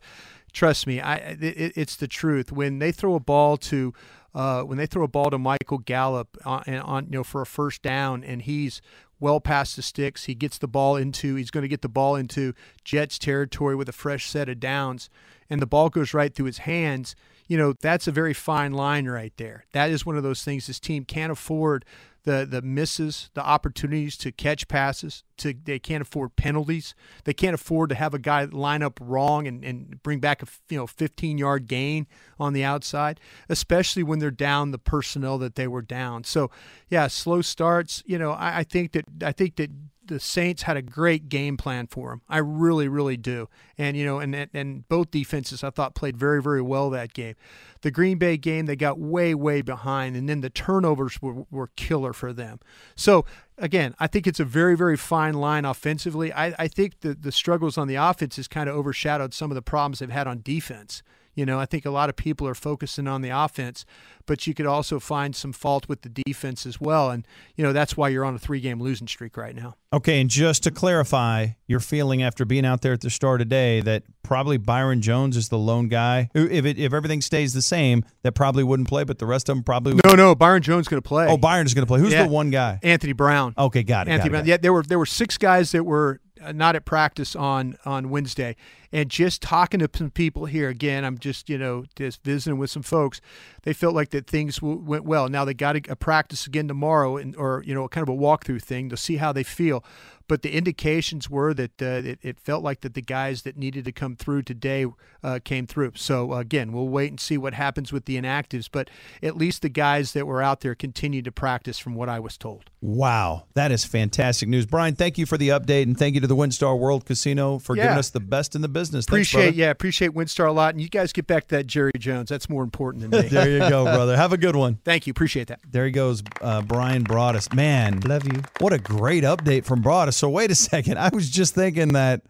trust 0.52 0.86
me, 0.86 1.00
I 1.00 1.16
it, 1.16 1.72
it's 1.76 1.96
the 1.96 2.08
truth. 2.08 2.52
When 2.52 2.78
they 2.78 2.92
throw 2.92 3.14
a 3.14 3.20
ball 3.20 3.56
to 3.58 3.92
uh, 4.34 4.62
when 4.62 4.78
they 4.78 4.86
throw 4.86 5.04
a 5.04 5.08
ball 5.08 5.30
to 5.30 5.38
Michael 5.38 5.78
Gallup 5.78 6.38
on, 6.44 6.62
on, 6.68 7.04
you 7.06 7.12
know 7.12 7.24
for 7.24 7.42
a 7.42 7.46
first 7.46 7.82
down 7.82 8.24
and 8.24 8.42
he's 8.42 8.80
well 9.20 9.40
past 9.40 9.76
the 9.76 9.82
sticks, 9.82 10.24
he 10.24 10.34
gets 10.34 10.58
the 10.58 10.68
ball 10.68 10.96
into 10.96 11.36
he's 11.36 11.50
going 11.50 11.62
to 11.62 11.68
get 11.68 11.82
the 11.82 11.88
ball 11.88 12.16
into 12.16 12.54
Jets 12.84 13.18
territory 13.18 13.76
with 13.76 13.88
a 13.88 13.92
fresh 13.92 14.28
set 14.28 14.48
of 14.48 14.60
downs, 14.60 15.10
and 15.50 15.60
the 15.60 15.66
ball 15.66 15.88
goes 15.90 16.14
right 16.14 16.34
through 16.34 16.46
his 16.46 16.58
hands. 16.58 17.14
You 17.48 17.58
know 17.58 17.72
that's 17.72 18.06
a 18.06 18.12
very 18.12 18.34
fine 18.34 18.72
line 18.72 19.06
right 19.06 19.32
there. 19.36 19.66
That 19.72 19.90
is 19.90 20.06
one 20.06 20.16
of 20.16 20.22
those 20.22 20.42
things 20.42 20.66
this 20.66 20.80
team 20.80 21.04
can't 21.04 21.32
afford 21.32 21.84
the 22.24 22.46
the 22.48 22.62
misses, 22.62 23.30
the 23.34 23.44
opportunities 23.44 24.16
to 24.18 24.32
catch 24.32 24.68
passes. 24.68 25.24
To 25.38 25.52
they 25.52 25.78
can't 25.78 26.02
afford 26.02 26.36
penalties. 26.36 26.94
They 27.24 27.34
can't 27.34 27.54
afford 27.54 27.88
to 27.90 27.94
have 27.96 28.14
a 28.14 28.18
guy 28.18 28.44
line 28.44 28.82
up 28.82 29.00
wrong 29.02 29.46
and, 29.46 29.64
and 29.64 30.02
bring 30.02 30.20
back 30.20 30.42
a 30.42 30.46
you 30.68 30.78
know 30.78 30.86
15 30.86 31.38
yard 31.38 31.66
gain 31.66 32.06
on 32.38 32.52
the 32.52 32.64
outside, 32.64 33.18
especially 33.48 34.02
when 34.02 34.18
they're 34.18 34.30
down 34.30 34.70
the 34.70 34.78
personnel 34.78 35.38
that 35.38 35.56
they 35.56 35.66
were 35.66 35.82
down. 35.82 36.24
So 36.24 36.50
yeah, 36.88 37.08
slow 37.08 37.42
starts. 37.42 38.02
You 38.06 38.18
know, 38.18 38.32
I, 38.32 38.58
I 38.58 38.64
think 38.64 38.92
that 38.92 39.04
I 39.22 39.32
think 39.32 39.56
that 39.56 39.70
the 40.12 40.20
Saints 40.20 40.62
had 40.62 40.76
a 40.76 40.82
great 40.82 41.28
game 41.28 41.56
plan 41.56 41.86
for 41.86 42.12
him. 42.12 42.22
I 42.28 42.38
really, 42.38 42.88
really 42.88 43.16
do. 43.16 43.48
And 43.78 43.96
you 43.96 44.04
know, 44.04 44.18
and 44.18 44.48
and 44.52 44.86
both 44.88 45.10
defenses 45.10 45.64
I 45.64 45.70
thought 45.70 45.94
played 45.94 46.16
very, 46.16 46.42
very 46.42 46.62
well 46.62 46.90
that 46.90 47.14
game. 47.14 47.34
The 47.80 47.90
Green 47.90 48.18
Bay 48.18 48.36
game 48.36 48.66
they 48.66 48.76
got 48.76 48.98
way, 48.98 49.34
way 49.34 49.62
behind, 49.62 50.16
and 50.16 50.28
then 50.28 50.40
the 50.40 50.50
turnovers 50.50 51.20
were, 51.20 51.46
were 51.50 51.68
killer 51.76 52.12
for 52.12 52.32
them. 52.32 52.60
So 52.94 53.24
again, 53.58 53.94
I 53.98 54.06
think 54.06 54.26
it's 54.26 54.40
a 54.40 54.44
very, 54.44 54.76
very 54.76 54.96
fine 54.96 55.34
line 55.34 55.64
offensively. 55.64 56.32
I, 56.32 56.54
I 56.58 56.68
think 56.68 57.00
the 57.00 57.14
the 57.14 57.32
struggles 57.32 57.78
on 57.78 57.88
the 57.88 57.96
offense 57.96 58.36
has 58.36 58.48
kind 58.48 58.68
of 58.68 58.76
overshadowed 58.76 59.34
some 59.34 59.50
of 59.50 59.54
the 59.54 59.62
problems 59.62 59.98
they've 59.98 60.10
had 60.10 60.26
on 60.26 60.42
defense. 60.42 61.02
You 61.34 61.46
know, 61.46 61.58
I 61.58 61.66
think 61.66 61.86
a 61.86 61.90
lot 61.90 62.08
of 62.08 62.16
people 62.16 62.46
are 62.46 62.54
focusing 62.54 63.08
on 63.08 63.22
the 63.22 63.30
offense, 63.30 63.86
but 64.26 64.46
you 64.46 64.52
could 64.52 64.66
also 64.66 65.00
find 65.00 65.34
some 65.34 65.52
fault 65.52 65.88
with 65.88 66.02
the 66.02 66.10
defense 66.10 66.66
as 66.66 66.80
well. 66.80 67.10
And, 67.10 67.26
you 67.56 67.64
know, 67.64 67.72
that's 67.72 67.96
why 67.96 68.10
you're 68.10 68.24
on 68.24 68.34
a 68.34 68.38
three 68.38 68.60
game 68.60 68.80
losing 68.82 69.06
streak 69.06 69.36
right 69.36 69.54
now. 69.54 69.76
Okay. 69.94 70.20
And 70.20 70.28
just 70.28 70.62
to 70.64 70.70
clarify, 70.70 71.48
your 71.66 71.80
feeling 71.80 72.22
after 72.22 72.44
being 72.44 72.66
out 72.66 72.82
there 72.82 72.92
at 72.92 73.00
the 73.00 73.08
start 73.08 73.40
today 73.40 73.80
that 73.80 74.02
probably 74.22 74.58
Byron 74.58 75.00
Jones 75.00 75.36
is 75.36 75.48
the 75.48 75.58
lone 75.58 75.88
guy. 75.88 76.28
If, 76.34 76.66
it, 76.66 76.78
if 76.78 76.92
everything 76.92 77.22
stays 77.22 77.54
the 77.54 77.62
same, 77.62 78.04
that 78.22 78.32
probably 78.32 78.62
wouldn't 78.62 78.88
play, 78.88 79.04
but 79.04 79.18
the 79.18 79.26
rest 79.26 79.48
of 79.48 79.56
them 79.56 79.64
probably 79.64 79.94
would. 79.94 80.04
No, 80.04 80.14
no. 80.14 80.34
Byron 80.34 80.62
Jones 80.62 80.86
going 80.86 81.00
to 81.00 81.08
play. 81.08 81.26
Oh, 81.28 81.38
Byron 81.38 81.66
is 81.66 81.72
going 81.72 81.86
to 81.86 81.88
play. 81.88 82.00
Who's 82.00 82.12
yeah. 82.12 82.24
the 82.24 82.28
one 82.28 82.50
guy? 82.50 82.78
Anthony 82.82 83.14
Brown. 83.14 83.54
Okay. 83.56 83.82
Got 83.82 84.08
it. 84.08 84.10
Anthony 84.10 84.18
got 84.18 84.26
it, 84.26 84.30
Brown. 84.30 84.42
Got 84.42 84.48
it. 84.48 84.50
Yeah, 84.50 84.56
there 84.58 84.72
were, 84.72 84.82
there 84.82 84.98
were 84.98 85.06
six 85.06 85.38
guys 85.38 85.72
that 85.72 85.84
were 85.84 86.20
not 86.52 86.76
at 86.76 86.84
practice 86.84 87.36
on 87.36 87.76
on 87.84 88.10
Wednesday, 88.10 88.56
and 88.90 89.10
just 89.10 89.42
talking 89.42 89.80
to 89.80 89.90
some 89.94 90.10
people 90.10 90.46
here 90.46 90.68
again, 90.68 91.04
I'm 91.04 91.18
just 91.18 91.48
you 91.48 91.58
know 91.58 91.84
just 91.94 92.24
visiting 92.24 92.58
with 92.58 92.70
some 92.70 92.82
folks. 92.82 93.20
They 93.62 93.72
felt 93.72 93.94
like 93.94 94.10
that 94.10 94.26
things 94.26 94.56
w- 94.56 94.80
went 94.80 95.04
well. 95.04 95.28
Now 95.28 95.44
they 95.44 95.54
got 95.54 95.76
a, 95.76 95.82
a 95.92 95.96
practice 95.96 96.46
again 96.46 96.68
tomorrow, 96.68 97.16
and 97.16 97.36
or 97.36 97.62
you 97.66 97.74
know 97.74 97.86
kind 97.88 98.06
of 98.06 98.12
a 98.12 98.18
walkthrough 98.18 98.62
thing 98.62 98.88
to 98.88 98.96
see 98.96 99.16
how 99.16 99.32
they 99.32 99.44
feel 99.44 99.84
but 100.32 100.40
the 100.40 100.52
indications 100.52 101.28
were 101.28 101.52
that 101.52 101.82
uh, 101.82 102.00
it, 102.08 102.18
it, 102.22 102.40
felt 102.40 102.64
like 102.64 102.80
that 102.80 102.94
the 102.94 103.02
guys 103.02 103.42
that 103.42 103.58
needed 103.58 103.84
to 103.84 103.92
come 103.92 104.16
through 104.16 104.42
today 104.42 104.86
uh, 105.22 105.38
came 105.44 105.66
through. 105.66 105.92
So 105.96 106.32
again, 106.32 106.72
we'll 106.72 106.88
wait 106.88 107.10
and 107.10 107.20
see 107.20 107.36
what 107.36 107.52
happens 107.52 107.92
with 107.92 108.06
the 108.06 108.18
inactives, 108.18 108.68
but 108.72 108.88
at 109.22 109.36
least 109.36 109.60
the 109.60 109.68
guys 109.68 110.14
that 110.14 110.26
were 110.26 110.40
out 110.40 110.60
there 110.60 110.74
continued 110.74 111.26
to 111.26 111.32
practice, 111.32 111.78
from 111.78 111.94
what 111.94 112.08
I 112.08 112.18
was 112.18 112.38
told. 112.38 112.70
Wow, 112.84 113.44
that 113.54 113.70
is 113.70 113.84
fantastic 113.84 114.48
news, 114.48 114.66
Brian. 114.66 114.96
Thank 114.96 115.16
you 115.16 115.24
for 115.24 115.38
the 115.38 115.50
update, 115.50 115.84
and 115.84 115.96
thank 115.96 116.16
you 116.16 116.20
to 116.20 116.26
the 116.26 116.34
WinStar 116.34 116.76
World 116.76 117.04
Casino 117.04 117.60
for 117.60 117.76
yeah. 117.76 117.84
giving 117.84 117.98
us 117.98 118.10
the 118.10 118.18
best 118.18 118.56
in 118.56 118.60
the 118.60 118.66
business. 118.66 119.06
Appreciate, 119.06 119.40
Thanks, 119.40 119.56
yeah, 119.56 119.70
appreciate 119.70 120.10
WinStar 120.10 120.48
a 120.48 120.50
lot, 120.50 120.74
and 120.74 120.82
you 120.82 120.88
guys 120.88 121.12
get 121.12 121.28
back 121.28 121.46
to 121.46 121.58
that 121.58 121.68
Jerry 121.68 121.92
Jones. 121.96 122.28
That's 122.28 122.50
more 122.50 122.64
important 122.64 123.08
than 123.08 123.22
me. 123.22 123.28
there 123.28 123.48
you 123.48 123.60
go, 123.60 123.84
brother. 123.94 124.16
Have 124.16 124.32
a 124.32 124.36
good 124.36 124.56
one. 124.56 124.80
Thank 124.84 125.06
you. 125.06 125.12
Appreciate 125.12 125.46
that. 125.46 125.60
There 125.70 125.86
he 125.86 125.92
goes, 125.92 126.24
uh, 126.40 126.62
Brian 126.62 127.04
Broaddus. 127.04 127.54
Man, 127.54 128.00
love 128.00 128.26
you. 128.26 128.42
What 128.58 128.72
a 128.72 128.78
great 128.78 129.22
update 129.22 129.64
from 129.64 129.80
Broaddus. 129.80 130.14
So 130.14 130.28
wait 130.28 130.50
a 130.50 130.54
second. 130.56 130.98
I 130.98 131.10
was 131.12 131.30
just 131.30 131.54
thinking 131.54 131.92
that. 131.92 132.22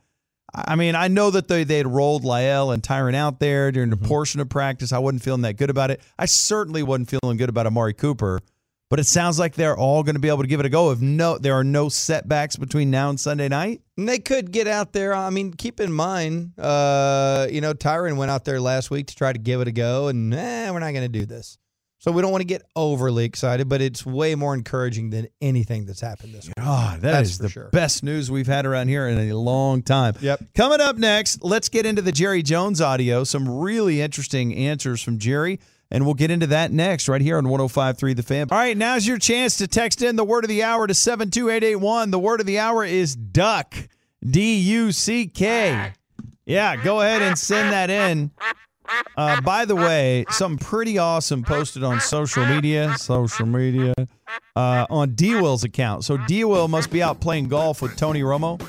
I 0.55 0.77
mean, 0.77 0.95
I 0.95 1.09
know 1.09 1.31
that 1.31 1.49
they 1.49 1.65
they'd 1.65 1.87
rolled 1.87 2.25
La'el 2.25 2.75
and 2.75 2.83
Tyron 2.83 3.15
out 3.15 3.41
there 3.41 3.73
during 3.73 3.91
a 3.91 3.97
mm-hmm. 3.97 4.05
portion 4.05 4.39
of 4.39 4.51
practice. 4.51 4.93
I 4.93 4.99
wasn't 4.99 5.23
feeling 5.23 5.41
that 5.43 5.55
good 5.55 5.71
about 5.71 5.91
it. 5.91 6.03
I 6.19 6.27
certainly 6.27 6.83
wasn't 6.83 7.09
feeling 7.09 7.39
good 7.39 7.49
about 7.49 7.67
Amari 7.67 7.95
Cooper. 7.95 8.41
But 8.93 9.01
it 9.01 9.07
sounds 9.07 9.39
like 9.39 9.55
they're 9.55 9.75
all 9.75 10.03
going 10.03 10.17
to 10.17 10.21
be 10.21 10.29
able 10.29 10.43
to 10.43 10.47
give 10.47 10.61
it 10.61 10.67
a 10.67 10.69
go 10.69 10.91
if 10.91 11.01
no 11.01 11.39
there 11.39 11.55
are 11.55 11.65
no 11.65 11.89
setbacks 11.89 12.57
between 12.57 12.91
now 12.91 13.09
and 13.09 13.19
Sunday 13.19 13.49
night. 13.49 13.81
And 13.97 14.07
they 14.07 14.19
could 14.19 14.53
get 14.53 14.67
out 14.67 14.93
there. 14.93 15.15
I 15.15 15.31
mean, 15.31 15.55
keep 15.55 15.81
in 15.81 15.91
mind, 15.91 16.53
uh, 16.59 17.47
you 17.51 17.63
know, 17.63 17.73
Tyron 17.73 18.19
went 18.19 18.31
out 18.31 18.45
there 18.45 18.61
last 18.61 18.91
week 18.91 19.07
to 19.07 19.17
try 19.17 19.33
to 19.33 19.39
give 19.39 19.63
it 19.63 19.69
a 19.69 19.73
go, 19.73 20.09
and 20.09 20.35
eh, 20.35 20.71
we're 20.71 20.81
not 20.81 20.93
going 20.93 21.11
to 21.11 21.19
do 21.21 21.25
this. 21.25 21.57
So 22.01 22.13
we 22.13 22.21
don't 22.21 22.33
want 22.33 22.43
to 22.43 22.47
get 22.47 22.65
overly 22.77 23.25
excited, 23.25 23.67
but 23.67 23.81
it's 23.81 24.05
way 24.05 24.35
more 24.35 24.53
encouraging 24.53 25.09
than 25.09 25.29
anything 25.41 25.87
that's 25.87 26.03
happened 26.03 26.35
this 26.35 26.49
week. 26.49 26.55
God, 26.59 27.01
that 27.01 27.13
that's 27.13 27.31
is 27.31 27.39
the 27.39 27.49
sure. 27.49 27.71
best 27.73 28.03
news 28.03 28.31
we've 28.31 28.47
had 28.47 28.67
around 28.67 28.89
here 28.89 29.09
in 29.09 29.31
a 29.31 29.33
long 29.33 29.83
time. 29.83 30.17
Yep. 30.21 30.53
Coming 30.55 30.83
up 30.83 30.99
next, 30.99 31.43
let's 31.43 31.71
get 31.71 31.87
into 31.87 32.03
the 32.03 32.13
Jerry 32.13 32.43
Jones 32.43 32.83
audio. 32.83 33.25
Some 33.25 33.49
really 33.49 34.03
interesting 34.03 34.55
answers 34.55 35.01
from 35.01 35.19
Jerry. 35.19 35.61
And 35.93 36.07
we'll 36.07 36.15
get 36.15 36.31
into 36.31 36.47
that 36.47 36.73
next, 36.73 37.07
right 37.07 37.21
here 37.21 37.37
on 37.37 37.47
1053 37.47 38.15
The 38.15 38.23
Fan. 38.23 38.49
All 38.51 38.57
right, 38.57 38.75
now's 38.75 39.07
your 39.07 39.19
chance 39.19 39.59
to 39.59 39.69
text 39.69 40.01
in 40.01 40.17
the 40.17 40.25
word 40.25 40.43
of 40.43 40.49
the 40.49 40.63
hour 40.63 40.87
to 40.87 40.95
72881. 40.95 42.11
The 42.11 42.19
word 42.19 42.41
of 42.41 42.47
the 42.47 42.59
hour 42.59 42.83
is 42.83 43.15
duck. 43.15 43.75
D 44.25 44.57
U 44.57 44.91
C 44.91 45.27
K. 45.27 45.93
Yeah, 46.47 46.77
go 46.77 47.03
ahead 47.03 47.21
and 47.21 47.39
send 47.39 47.73
that 47.73 47.91
in. 47.91 48.31
Uh, 49.17 49.41
by 49.41 49.65
the 49.65 49.77
way, 49.77 50.25
something 50.31 50.65
pretty 50.65 50.99
awesome 50.99 51.43
posted 51.43 51.83
on 51.83 52.01
social 52.01 52.45
media. 52.47 52.95
Social 52.99 53.47
media. 53.47 53.95
Uh, 54.57 54.87
on 54.91 55.15
D 55.15 55.35
Will's 55.35 55.65
account. 55.65 56.05
So 56.05 56.17
D 56.17 56.45
Will 56.45 56.69
must 56.69 56.91
be 56.91 57.03
out 57.03 57.21
playing 57.21 57.49
golf 57.49 57.83
with 57.83 57.97
Tony 57.97 58.23
Romo. 58.23 58.61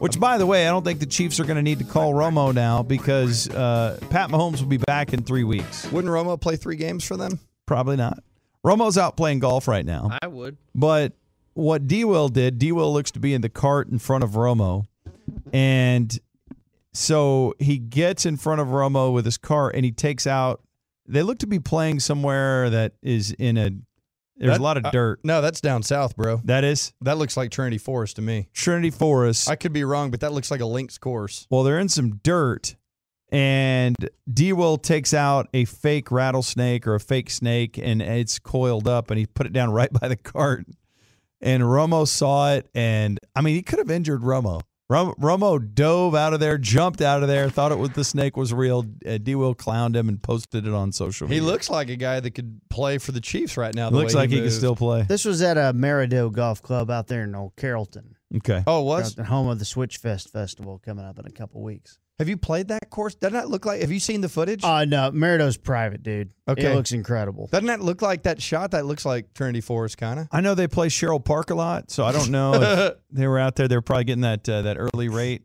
Which, 0.00 0.20
by 0.20 0.38
the 0.38 0.46
way, 0.46 0.66
I 0.66 0.70
don't 0.70 0.84
think 0.84 1.00
the 1.00 1.06
Chiefs 1.06 1.40
are 1.40 1.44
going 1.44 1.56
to 1.56 1.62
need 1.62 1.78
to 1.80 1.84
call 1.84 2.12
Romo 2.12 2.54
now 2.54 2.82
because 2.82 3.48
uh, 3.50 3.98
Pat 4.10 4.30
Mahomes 4.30 4.60
will 4.60 4.68
be 4.68 4.76
back 4.76 5.12
in 5.12 5.22
three 5.24 5.44
weeks. 5.44 5.90
Wouldn't 5.90 6.12
Romo 6.12 6.40
play 6.40 6.56
three 6.56 6.76
games 6.76 7.04
for 7.04 7.16
them? 7.16 7.40
Probably 7.66 7.96
not. 7.96 8.22
Romo's 8.64 8.98
out 8.98 9.16
playing 9.16 9.40
golf 9.40 9.66
right 9.66 9.84
now. 9.84 10.16
I 10.22 10.26
would. 10.26 10.56
But 10.74 11.14
what 11.54 11.86
D 11.86 12.04
Will 12.04 12.28
did, 12.28 12.58
D 12.58 12.70
Will 12.72 12.92
looks 12.92 13.10
to 13.12 13.18
be 13.18 13.34
in 13.34 13.40
the 13.40 13.48
cart 13.48 13.88
in 13.88 13.98
front 13.98 14.24
of 14.24 14.30
Romo 14.30 14.86
And 15.52 16.18
so 16.92 17.54
he 17.58 17.78
gets 17.78 18.24
in 18.26 18.36
front 18.36 18.60
of 18.60 18.68
Romo 18.68 19.12
with 19.12 19.24
his 19.24 19.36
car 19.38 19.70
and 19.70 19.84
he 19.84 19.92
takes 19.92 20.26
out. 20.26 20.62
They 21.06 21.22
look 21.22 21.38
to 21.38 21.46
be 21.46 21.58
playing 21.58 22.00
somewhere 22.00 22.68
that 22.70 22.92
is 23.02 23.32
in 23.32 23.56
a. 23.56 23.70
There's 24.36 24.52
That- 24.52 24.60
a 24.60 24.62
lot 24.62 24.76
of 24.76 24.84
uh, 24.84 24.90
dirt. 24.90 25.20
No, 25.24 25.40
that's 25.40 25.60
down 25.60 25.82
south, 25.82 26.16
bro. 26.16 26.40
that 26.44 26.62
is 26.64 26.92
That 27.00 27.18
looks 27.18 27.36
like 27.36 27.50
Trinity 27.50 27.78
Forest 27.78 28.16
to 28.16 28.22
me. 28.22 28.48
Trinity 28.52 28.90
Forest. 28.90 29.48
I 29.50 29.56
could 29.56 29.72
be 29.72 29.82
wrong, 29.84 30.10
but 30.12 30.20
that 30.20 30.32
looks 30.32 30.50
like 30.50 30.60
a 30.60 30.66
links 30.66 30.96
course. 30.98 31.46
well, 31.50 31.62
they're 31.64 31.80
in 31.80 31.88
some 31.88 32.20
dirt, 32.22 32.76
and 33.32 33.96
D. 34.32 34.52
Will 34.52 34.76
takes 34.78 35.12
out 35.12 35.48
a 35.52 35.64
fake 35.64 36.10
rattlesnake 36.12 36.86
or 36.86 36.94
a 36.94 37.00
fake 37.00 37.30
snake, 37.30 37.78
and 37.82 38.00
it's 38.00 38.38
coiled 38.38 38.86
up, 38.86 39.10
and 39.10 39.18
he 39.18 39.26
put 39.26 39.46
it 39.46 39.52
down 39.52 39.70
right 39.72 39.92
by 39.92 40.06
the 40.08 40.16
cart. 40.16 40.66
And 41.40 41.62
Romo 41.62 42.06
saw 42.06 42.52
it, 42.52 42.68
and 42.74 43.18
I 43.34 43.40
mean, 43.40 43.54
he 43.54 43.62
could 43.62 43.78
have 43.78 43.90
injured 43.90 44.22
Romo. 44.22 44.60
Rom- 44.90 45.14
Romo 45.20 45.58
dove 45.74 46.14
out 46.14 46.32
of 46.32 46.40
there, 46.40 46.56
jumped 46.56 47.02
out 47.02 47.22
of 47.22 47.28
there, 47.28 47.50
thought 47.50 47.72
it 47.72 47.78
was 47.78 47.90
the 47.90 48.04
snake 48.04 48.38
was 48.38 48.54
real. 48.54 48.86
Uh, 49.06 49.18
D. 49.18 49.34
Will 49.34 49.54
clowned 49.54 49.94
him 49.94 50.08
and 50.08 50.22
posted 50.22 50.66
it 50.66 50.72
on 50.72 50.92
social 50.92 51.28
He 51.28 51.40
looks 51.40 51.68
like 51.68 51.90
a 51.90 51.96
guy 51.96 52.20
that 52.20 52.30
could 52.30 52.60
play 52.70 52.96
for 52.96 53.12
the 53.12 53.20
Chiefs 53.20 53.58
right 53.58 53.74
now. 53.74 53.90
the 53.90 53.96
looks 53.96 54.14
way 54.14 54.22
like 54.22 54.30
he, 54.30 54.36
can 54.36 54.44
moves. 54.44 54.56
still 54.56 54.74
play. 54.76 55.02
This 55.02 55.26
was 55.26 55.42
at 55.42 55.58
a 55.58 55.74
Maridoe 55.74 56.32
Golf 56.32 56.62
Club 56.62 56.90
out 56.90 57.06
there 57.08 57.24
in 57.24 57.34
Old 57.34 57.54
Carrollton, 57.56 58.14
Okay. 58.36 58.62
Oh, 58.66 58.82
was 58.82 59.14
the 59.14 59.24
home 59.24 59.48
of 59.48 59.58
the 59.58 59.64
Switchfest 59.66 60.30
Festival 60.30 60.80
coming 60.82 61.04
up 61.04 61.18
in 61.18 61.26
a 61.26 61.30
couple 61.30 61.62
weeks. 61.62 61.98
Have 62.18 62.28
you 62.28 62.36
played 62.36 62.68
that 62.68 62.90
course? 62.90 63.14
Doesn't 63.14 63.34
that 63.34 63.48
look 63.48 63.64
like? 63.64 63.80
Have 63.80 63.92
you 63.92 64.00
seen 64.00 64.22
the 64.22 64.28
footage? 64.28 64.64
Uh, 64.64 64.84
no, 64.84 65.12
Maridoe's 65.12 65.56
private, 65.56 66.02
dude. 66.02 66.32
Okay. 66.48 66.72
It 66.72 66.74
looks 66.74 66.90
incredible. 66.90 67.46
Doesn't 67.46 67.66
that 67.66 67.80
look 67.80 68.02
like 68.02 68.24
that 68.24 68.42
shot? 68.42 68.72
That 68.72 68.86
looks 68.86 69.04
like 69.04 69.32
Trinity 69.34 69.60
Forest, 69.60 69.98
kind 69.98 70.18
of. 70.18 70.28
I 70.32 70.40
know 70.40 70.56
they 70.56 70.66
play 70.66 70.88
Sherrill 70.88 71.20
Park 71.20 71.50
a 71.50 71.54
lot, 71.54 71.92
so 71.92 72.04
I 72.04 72.10
don't 72.10 72.30
know 72.30 72.54
if 72.54 72.94
they 73.12 73.28
were 73.28 73.38
out 73.38 73.54
there. 73.54 73.68
They're 73.68 73.82
probably 73.82 74.04
getting 74.04 74.22
that 74.22 74.48
uh, 74.48 74.62
that 74.62 74.78
early 74.78 75.08
rate, 75.08 75.42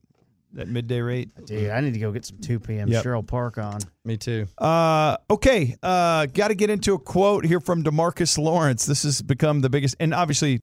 that 0.53 0.67
midday 0.67 1.01
rate. 1.01 1.29
Dude, 1.45 1.69
I 1.69 1.79
need 1.79 1.93
to 1.93 1.99
go 1.99 2.11
get 2.11 2.25
some 2.25 2.39
2 2.39 2.59
p.m. 2.59 2.87
Yep. 2.87 3.03
Sherrill 3.03 3.21
Park 3.21 3.59
on. 3.59 3.79
Me 4.03 4.17
too. 4.17 4.47
Uh, 4.57 5.17
okay, 5.29 5.75
uh, 5.83 6.25
got 6.25 6.47
to 6.47 6.55
get 6.55 6.71
into 6.71 6.95
a 6.95 6.99
quote 6.99 7.45
here 7.45 7.59
from 7.59 7.83
Demarcus 7.83 8.35
Lawrence. 8.39 8.87
This 8.87 9.03
has 9.03 9.21
become 9.21 9.61
the 9.61 9.69
biggest, 9.69 9.95
and 9.99 10.11
obviously, 10.11 10.59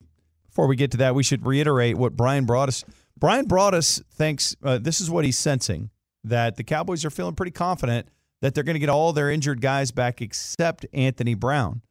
before 0.49 0.67
we 0.67 0.75
get 0.75 0.91
to 0.91 0.97
that, 0.97 1.15
we 1.15 1.23
should 1.23 1.47
reiterate 1.47 1.97
what 1.97 2.17
Brian 2.17 2.49
Broaddus. 2.49 2.83
Brian 3.17 3.47
Broaddus 3.47 4.03
thanks. 4.15 4.57
uh, 4.65 4.79
this 4.79 5.01
is 5.01 5.09
what 5.09 5.25
he's 5.25 5.39
sensing 5.39 5.91
that 6.25 6.57
the 6.57 6.65
Cowboys 6.65 7.05
are 7.05 7.11
feeling 7.11 7.35
pretty 7.35 7.53
confident 7.53 8.09
that 8.43 8.55
they're 8.55 8.65
going 8.65 8.75
to 8.75 8.81
get 8.81 8.89
all 8.89 9.13
their 9.13 9.31
injured 9.31 9.61
guys 9.61 9.91
back 9.91 10.21
except 10.23 10.87
Anthony 10.93 11.35
Brown. 11.35 11.83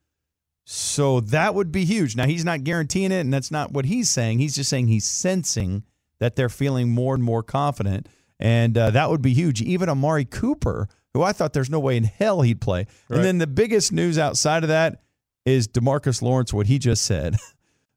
So 0.65 1.19
that 1.21 1.55
would 1.55 1.71
be 1.71 1.86
huge. 1.86 2.15
Now 2.15 2.25
he's 2.27 2.45
not 2.45 2.63
guaranteeing 2.63 3.12
it, 3.12 3.21
and 3.21 3.33
that's 3.33 3.51
not 3.51 3.71
what 3.71 3.86
he's 3.86 4.09
saying. 4.09 4.39
He's 4.39 4.55
just 4.55 4.69
saying 4.69 4.88
he's 4.88 5.05
sensing 5.05 5.83
that 6.19 6.36
they're 6.36 6.50
feeling 6.50 6.89
more 6.89 7.15
and 7.15 7.24
more 7.24 7.41
confident, 7.41 8.07
and 8.39 8.77
uh, 8.77 8.91
that 8.91 9.09
would 9.09 9.21
be 9.21 9.33
huge. 9.33 9.62
Even 9.62 9.89
Amari 9.89 10.25
Cooper, 10.25 10.88
who 11.13 11.24
I 11.24 11.31
thought 11.31 11.53
there's 11.53 11.69
no 11.71 11.79
way 11.79 11.98
in 11.98 12.03
hell 12.03 12.41
he'd 12.41 12.62
play, 12.62 12.86
Right. 13.07 13.17
and 13.17 13.25
then 13.25 13.38
the 13.39 13.48
biggest 13.48 13.91
news 13.91 14.17
outside 14.19 14.63
of 14.63 14.69
that 14.69 15.01
is 15.45 15.67
Demarcus 15.67 16.21
Lawrence, 16.21 16.53
what 16.53 16.67
he 16.67 16.77
just 16.79 17.03
said. 17.03 17.36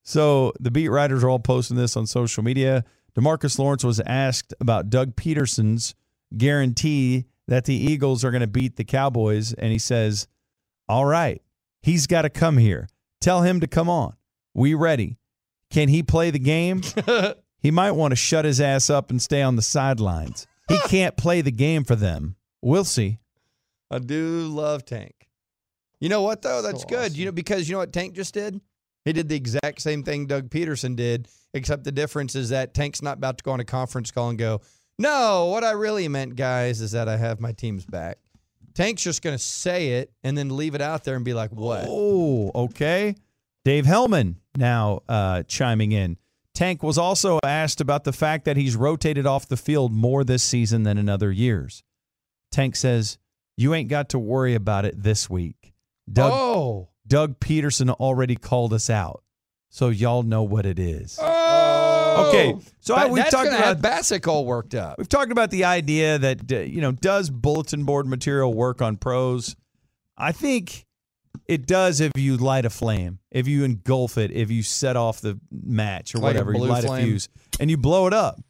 So 0.04 0.52
the 0.58 0.72
beat 0.72 0.88
writers 0.88 1.22
are 1.22 1.28
all 1.28 1.38
posting 1.38 1.76
this 1.76 1.96
on 1.96 2.08
social 2.08 2.42
media. 2.42 2.84
Demarcus 3.16 3.56
Lawrence 3.56 3.84
was 3.84 4.00
asked 4.00 4.52
about 4.60 4.90
Doug 4.90 5.14
Pederson's 5.14 5.94
guarantee 6.36 7.26
that 7.48 7.64
the 7.64 7.74
Eagles 7.74 8.24
are 8.24 8.30
going 8.30 8.40
to 8.40 8.46
beat 8.46 8.76
the 8.76 8.84
Cowboys, 8.84 9.52
and 9.52 9.72
he 9.72 9.78
says, 9.78 10.26
"All 10.88 11.04
right, 11.04 11.42
he's 11.82 12.06
got 12.06 12.22
to 12.22 12.30
come 12.30 12.58
here. 12.58 12.88
Tell 13.20 13.42
him 13.42 13.60
to 13.60 13.66
come 13.66 13.88
on. 13.88 14.14
We 14.54 14.74
ready? 14.74 15.18
Can 15.70 15.88
he 15.88 16.02
play 16.02 16.30
the 16.30 16.38
game? 16.38 16.82
he 17.58 17.70
might 17.70 17.92
want 17.92 18.12
to 18.12 18.16
shut 18.16 18.44
his 18.44 18.60
ass 18.60 18.90
up 18.90 19.10
and 19.10 19.20
stay 19.20 19.42
on 19.42 19.56
the 19.56 19.62
sidelines. 19.62 20.46
He 20.68 20.78
can't 20.86 21.16
play 21.16 21.40
the 21.40 21.52
game 21.52 21.84
for 21.84 21.96
them. 21.96 22.36
We'll 22.60 22.84
see." 22.84 23.18
I 23.90 23.98
do 23.98 24.48
love 24.48 24.86
Tank. 24.86 25.28
You 26.00 26.08
know 26.08 26.22
what 26.22 26.42
though? 26.42 26.62
That's 26.62 26.82
So 26.82 26.88
good. 26.88 27.16
You 27.16 27.26
know 27.26 27.32
because 27.32 27.68
you 27.68 27.74
know 27.74 27.78
what 27.80 27.92
Tank 27.92 28.14
just 28.14 28.34
did? 28.34 28.60
He 29.04 29.12
did 29.12 29.28
the 29.28 29.36
exact 29.36 29.82
same 29.82 30.02
thing 30.02 30.26
Doug 30.26 30.48
Pederson 30.48 30.96
did, 30.96 31.28
except 31.54 31.84
the 31.84 31.92
difference 31.92 32.34
is 32.34 32.48
that 32.50 32.72
Tank's 32.72 33.02
not 33.02 33.18
about 33.18 33.38
to 33.38 33.44
go 33.44 33.50
on 33.50 33.60
a 33.60 33.64
conference 33.64 34.10
call 34.10 34.30
and 34.30 34.38
go, 34.38 34.60
"No, 35.02 35.46
what 35.46 35.64
I 35.64 35.72
really 35.72 36.08
meant, 36.08 36.36
guys, 36.36 36.80
is 36.80 36.92
that 36.92 37.08
I 37.08 37.16
have 37.16 37.40
my 37.40 37.52
team's 37.52 37.84
back." 37.84 38.18
Tank's 38.74 39.02
just 39.02 39.20
going 39.20 39.36
to 39.36 39.42
say 39.42 39.98
it 39.98 40.12
and 40.24 40.36
then 40.38 40.56
leave 40.56 40.74
it 40.74 40.80
out 40.80 41.04
there 41.04 41.16
and 41.16 41.24
be 41.24 41.34
like, 41.34 41.50
"What?" 41.50 41.84
Oh, 41.88 42.50
okay. 42.54 43.14
Dave 43.64 43.86
Helman 43.86 44.36
now 44.56 45.02
uh, 45.08 45.42
chiming 45.44 45.92
in. 45.92 46.16
Tank 46.54 46.82
was 46.82 46.98
also 46.98 47.38
asked 47.44 47.80
about 47.80 48.04
the 48.04 48.12
fact 48.12 48.44
that 48.44 48.56
he's 48.56 48.76
rotated 48.76 49.26
off 49.26 49.48
the 49.48 49.56
field 49.56 49.92
more 49.92 50.24
this 50.24 50.42
season 50.42 50.82
than 50.82 50.98
in 50.98 51.08
other 51.08 51.32
years. 51.32 51.82
Tank 52.50 52.76
says, 52.76 53.18
You 53.56 53.72
ain't 53.74 53.88
got 53.88 54.10
to 54.10 54.18
worry 54.18 54.54
about 54.54 54.84
it 54.84 55.02
this 55.02 55.30
week. 55.30 55.72
Doug, 56.12 56.32
oh. 56.34 56.88
Doug 57.06 57.40
Pederson 57.40 57.90
already 57.90 58.36
called 58.36 58.72
us 58.72 58.90
out. 58.90 59.22
So 59.70 59.88
y'all 59.88 60.22
know 60.22 60.42
what 60.42 60.66
it 60.66 60.78
is. 60.78 61.18
Oh. 61.20 61.41
Okay, 62.28 62.54
so 62.80 62.94
I- 62.94 63.06
we've 63.06 63.28
talked 63.28 63.48
about- 63.48 63.80
Bassick 63.82 64.26
all 64.28 64.44
worked 64.44 64.74
up. 64.74 64.96
We've 64.98 65.08
talked 65.08 65.32
about 65.32 65.50
the 65.50 65.64
idea 65.64 66.18
that 66.18 66.50
uh, 66.52 66.58
you 66.60 66.80
know 66.80 66.92
does 66.92 67.30
bulletin 67.30 67.84
board 67.84 68.06
material 68.06 68.52
work 68.54 68.80
on 68.82 68.96
pros? 68.96 69.56
I 70.16 70.32
think 70.32 70.84
it 71.46 71.66
does 71.66 72.00
if 72.00 72.12
you 72.16 72.36
light 72.36 72.64
a 72.64 72.70
flame, 72.70 73.18
if 73.30 73.48
you 73.48 73.64
engulf 73.64 74.18
it, 74.18 74.30
if 74.30 74.50
you 74.50 74.62
set 74.62 74.96
off 74.96 75.20
the 75.20 75.38
match 75.50 76.14
or 76.14 76.20
whatever, 76.20 76.52
you 76.52 76.58
light 76.60 76.84
flame. 76.84 77.02
a 77.04 77.06
fuse 77.06 77.28
and 77.58 77.70
you 77.70 77.76
blow 77.76 78.06
it 78.06 78.12
up. 78.12 78.40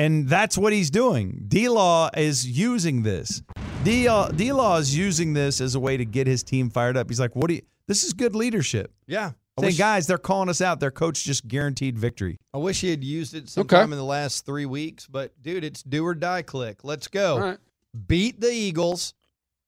And 0.00 0.28
that's 0.28 0.56
what 0.56 0.72
he's 0.72 0.90
doing. 0.90 1.44
D 1.48 1.68
Law 1.68 2.08
is 2.16 2.46
using 2.46 3.02
this. 3.02 3.42
D 3.82 4.08
Law 4.08 4.76
is 4.76 4.96
using 4.96 5.32
this 5.32 5.60
as 5.60 5.74
a 5.74 5.80
way 5.80 5.96
to 5.96 6.04
get 6.04 6.26
his 6.26 6.42
team 6.44 6.70
fired 6.70 6.96
up. 6.96 7.08
He's 7.08 7.18
like, 7.18 7.34
"What 7.34 7.48
do 7.48 7.54
you? 7.54 7.62
This 7.88 8.04
is 8.04 8.12
good 8.12 8.36
leadership." 8.36 8.92
Yeah. 9.08 9.32
I 9.58 9.60
Saying, 9.60 9.70
wish, 9.70 9.78
guys, 9.78 10.06
they're 10.06 10.18
calling 10.18 10.48
us 10.48 10.60
out. 10.60 10.80
Their 10.80 10.90
coach 10.90 11.24
just 11.24 11.46
guaranteed 11.48 11.98
victory. 11.98 12.38
I 12.54 12.58
wish 12.58 12.80
he 12.80 12.90
had 12.90 13.02
used 13.02 13.34
it 13.34 13.48
sometime 13.48 13.92
in 13.92 13.98
the 13.98 14.04
last 14.04 14.46
three 14.46 14.66
weeks, 14.66 15.06
but 15.06 15.32
dude, 15.42 15.64
it's 15.64 15.82
do 15.82 16.04
or 16.06 16.14
die 16.14 16.42
click. 16.42 16.84
Let's 16.84 17.08
go. 17.08 17.34
All 17.34 17.40
right. 17.40 17.58
Beat 18.06 18.40
the 18.40 18.50
Eagles, 18.50 19.14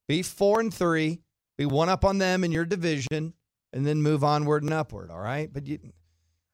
be 0.09 0.23
four 0.23 0.61
and 0.61 0.73
three, 0.73 1.21
be 1.59 1.67
one 1.67 1.89
up 1.89 2.05
on 2.05 2.19
them 2.19 2.45
in 2.45 2.53
your 2.53 2.65
division, 2.65 3.33
and 3.73 3.87
then 3.87 4.03
move 4.03 4.23
onward 4.23 4.63
and 4.63 4.73
upward. 4.73 5.11
All 5.11 5.21
right. 5.21 5.53
But 5.53 5.67
you, 5.67 5.79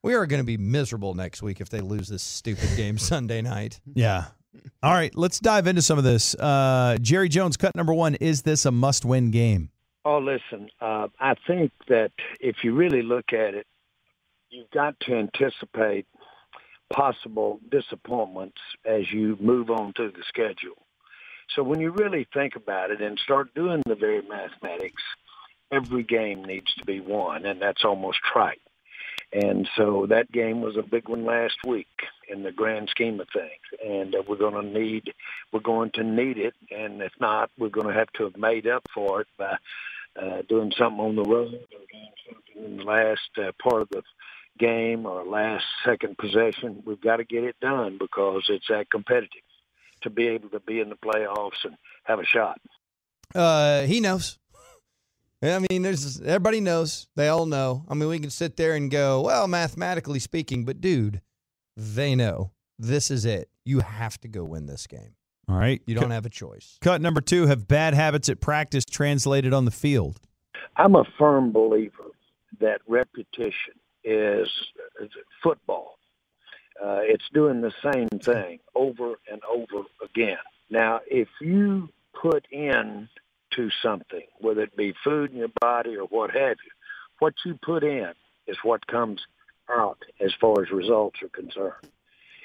we 0.03 0.15
are 0.15 0.27
going 0.27 0.41
to 0.41 0.47
be 0.47 0.57
miserable 0.57 1.15
next 1.15 1.43
week 1.43 1.61
if 1.61 1.69
they 1.69 1.81
lose 1.81 2.09
this 2.09 2.23
stupid 2.23 2.69
game 2.77 2.97
Sunday 2.99 3.43
night. 3.43 3.81
Yeah. 3.95 4.27
All 4.83 4.93
right, 4.95 5.15
let's 5.15 5.39
dive 5.39 5.67
into 5.67 5.83
some 5.83 5.99
of 5.99 6.05
this. 6.05 6.35
Uh, 6.35 6.97
Jerry 7.03 7.29
Jones, 7.29 7.59
cut 7.59 7.75
number 7.77 7.93
one. 7.93 8.15
Is 8.15 8.41
this 8.43 8.65
a 8.65 8.71
must 8.71 9.05
win 9.05 9.31
game? 9.31 9.71
Oh, 10.09 10.19
listen, 10.19 10.71
uh, 10.81 11.09
I 11.19 11.35
think 11.49 11.73
that 11.89 12.13
if 12.39 12.63
you 12.63 12.75
really 12.75 13.03
look 13.03 13.33
at 13.33 13.55
it, 13.55 13.67
you've 14.51 14.71
got 14.71 14.95
to 15.01 15.17
anticipate 15.17 16.07
possible 16.93 17.59
disappointments 17.73 18.61
as 18.85 19.11
you 19.11 19.37
move 19.41 19.69
on 19.69 19.93
through 19.95 20.13
the 20.13 20.23
schedule. 20.29 20.81
So 21.57 21.65
when 21.65 21.81
you 21.81 21.91
really 21.91 22.25
think 22.33 22.55
about 22.55 22.93
it 22.93 23.01
and 23.01 23.19
start 23.19 23.53
doing 23.57 23.83
the 23.85 23.97
very 23.97 24.23
mathematics, 24.23 25.03
every 25.73 26.05
game 26.05 26.45
needs 26.45 26.73
to 26.75 26.85
be 26.85 27.01
won, 27.01 27.45
and 27.45 27.61
that's 27.61 27.85
almost 27.85 28.19
trite. 28.33 28.61
And 29.33 29.69
so 29.77 30.07
that 30.09 30.31
game 30.31 30.61
was 30.61 30.77
a 30.77 30.83
big 30.83 31.09
one 31.09 31.25
last 31.25 31.57
week 31.67 31.89
in 32.29 32.45
the 32.45 32.53
grand 32.53 32.91
scheme 32.91 33.19
of 33.19 33.27
things, 33.33 33.83
and 33.85 34.15
uh, 34.15 34.23
we're 34.29 34.37
going 34.37 34.55
to 34.55 34.79
need 34.79 35.13
we're 35.53 35.59
going 35.59 35.91
to 35.95 36.05
need 36.05 36.39
it, 36.39 36.55
and 36.71 37.03
if 37.03 37.13
not, 37.19 37.51
we're 37.59 37.71
going 37.71 37.89
to 37.89 37.93
have 37.93 38.13
to 38.13 38.23
have 38.23 38.37
made 38.37 38.69
up 38.69 38.85
for 38.95 39.23
it 39.23 39.27
by 39.37 39.57
uh, 40.21 40.43
doing 40.49 40.73
something 40.79 41.01
on 41.01 41.17
the 41.17 41.23
road 41.23 41.49
or 41.49 41.51
doing 41.51 42.13
something 42.29 42.65
in 42.65 42.77
the 42.79 42.85
last 42.85 43.31
uh, 43.39 43.53
part 43.63 43.83
of 43.83 43.89
the 43.91 44.03
game 44.59 45.07
or 45.07 45.25
last 45.25 45.65
second 45.85 46.17
possession. 46.19 46.83
We've 46.87 47.01
got 47.01 47.17
to 47.17 47.25
get 47.25 47.45
it 47.45 47.57
done 47.61 47.99
because 47.99 48.45
it's 48.49 48.67
that 48.69 48.91
competitive 48.91 49.43
to 50.03 50.11
be 50.11 50.29
able 50.29 50.51
to 50.51 50.61
be 50.61 50.81
in 50.81 50.89
the 50.89 50.97
playoffs 50.97 51.65
and 51.65 51.77
have 52.05 52.19
a 52.19 52.25
shot. 52.25 52.61
Uh, 53.35 53.83
he 53.83 54.01
knows. 54.01 54.39
I 55.43 55.61
mean, 55.71 55.83
there's 55.83 56.21
everybody 56.21 56.61
knows. 56.61 57.09
They 57.15 57.29
all 57.29 57.47
know. 57.47 57.85
I 57.89 57.95
mean, 57.95 58.09
we 58.09 58.19
can 58.19 58.31
sit 58.31 58.57
there 58.57 58.75
and 58.75 58.91
go, 58.91 59.21
well, 59.21 59.47
mathematically 59.47 60.19
speaking, 60.19 60.65
but 60.65 60.81
dude, 60.81 61.21
they 61.77 62.15
know 62.15 62.53
this 62.79 63.11
is 63.11 63.25
it. 63.25 63.51
You 63.65 63.81
have 63.81 64.19
to 64.23 64.29
go 64.29 64.45
win 64.45 64.67
this 64.67 64.87
game. 64.87 65.16
All 65.49 65.57
right. 65.57 65.81
You 65.87 65.95
don't 65.95 66.11
have 66.11 66.27
a 66.27 66.31
choice. 66.31 66.79
Cut 66.81 67.01
number 67.01 67.21
two 67.21 67.47
Have 67.47 67.69
bad 67.69 67.95
habits 67.95 68.29
at 68.29 68.41
practice 68.41 68.85
translated 68.85 69.53
on 69.53 69.65
the 69.65 69.71
field? 69.71 70.21
I'm 70.77 70.95
a 70.95 71.05
firm 71.19 71.53
believer 71.53 72.11
that 72.61 72.81
repetition 72.87 73.75
is, 74.05 74.49
is 75.01 75.11
football. 75.43 75.99
Uh, 76.83 76.99
it's 77.03 77.25
doing 77.33 77.61
the 77.61 77.73
same 77.93 78.09
thing 78.21 78.59
over 78.75 79.15
and 79.31 79.41
over 79.51 79.85
again. 80.05 80.37
Now, 80.69 81.01
if 81.07 81.29
you 81.41 81.89
put 82.21 82.47
in 82.51 83.09
to 83.53 83.71
something, 83.83 84.25
whether 84.41 84.63
it 84.63 84.77
be 84.77 84.95
food 85.03 85.31
in 85.31 85.39
your 85.39 85.51
body 85.61 85.97
or 85.97 86.05
what 86.05 86.31
have 86.33 86.57
you, 86.65 86.73
what 87.19 87.35
you 87.45 87.59
put 87.63 87.83
in 87.83 88.13
is 88.47 88.59
what 88.63 88.87
comes 88.87 89.23
out 89.71 89.99
as 90.21 90.33
far 90.41 90.63
as 90.63 90.71
results 90.71 91.23
are 91.23 91.29
concerned. 91.29 91.91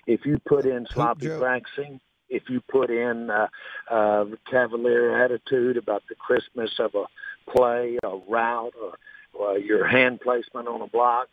If 0.07 0.25
you 0.25 0.39
put 0.47 0.65
in 0.65 0.87
sloppy 0.89 1.27
joke. 1.27 1.41
practicing, 1.41 1.99
if 2.31 2.49
you 2.49 2.61
put 2.61 2.89
in 2.89 3.29
uh, 3.29 3.47
uh, 3.89 4.25
cavalier 4.49 5.23
attitude 5.23 5.77
about 5.77 6.03
the 6.09 6.15
Christmas 6.15 6.71
of 6.79 6.95
a 6.95 7.05
play, 7.51 7.99
a 8.03 8.17
route, 8.27 8.73
or, 8.81 8.97
or 9.33 9.59
your 9.59 9.85
hand 9.85 10.21
placement 10.21 10.67
on 10.67 10.81
a 10.81 10.87
block, 10.87 11.27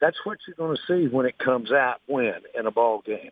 that's 0.00 0.18
what 0.24 0.38
you're 0.46 0.56
going 0.56 0.76
to 0.76 0.82
see 0.86 1.08
when 1.08 1.26
it 1.26 1.38
comes 1.38 1.72
out 1.72 2.00
when 2.06 2.34
in 2.56 2.66
a 2.66 2.70
ball 2.70 3.02
game. 3.04 3.30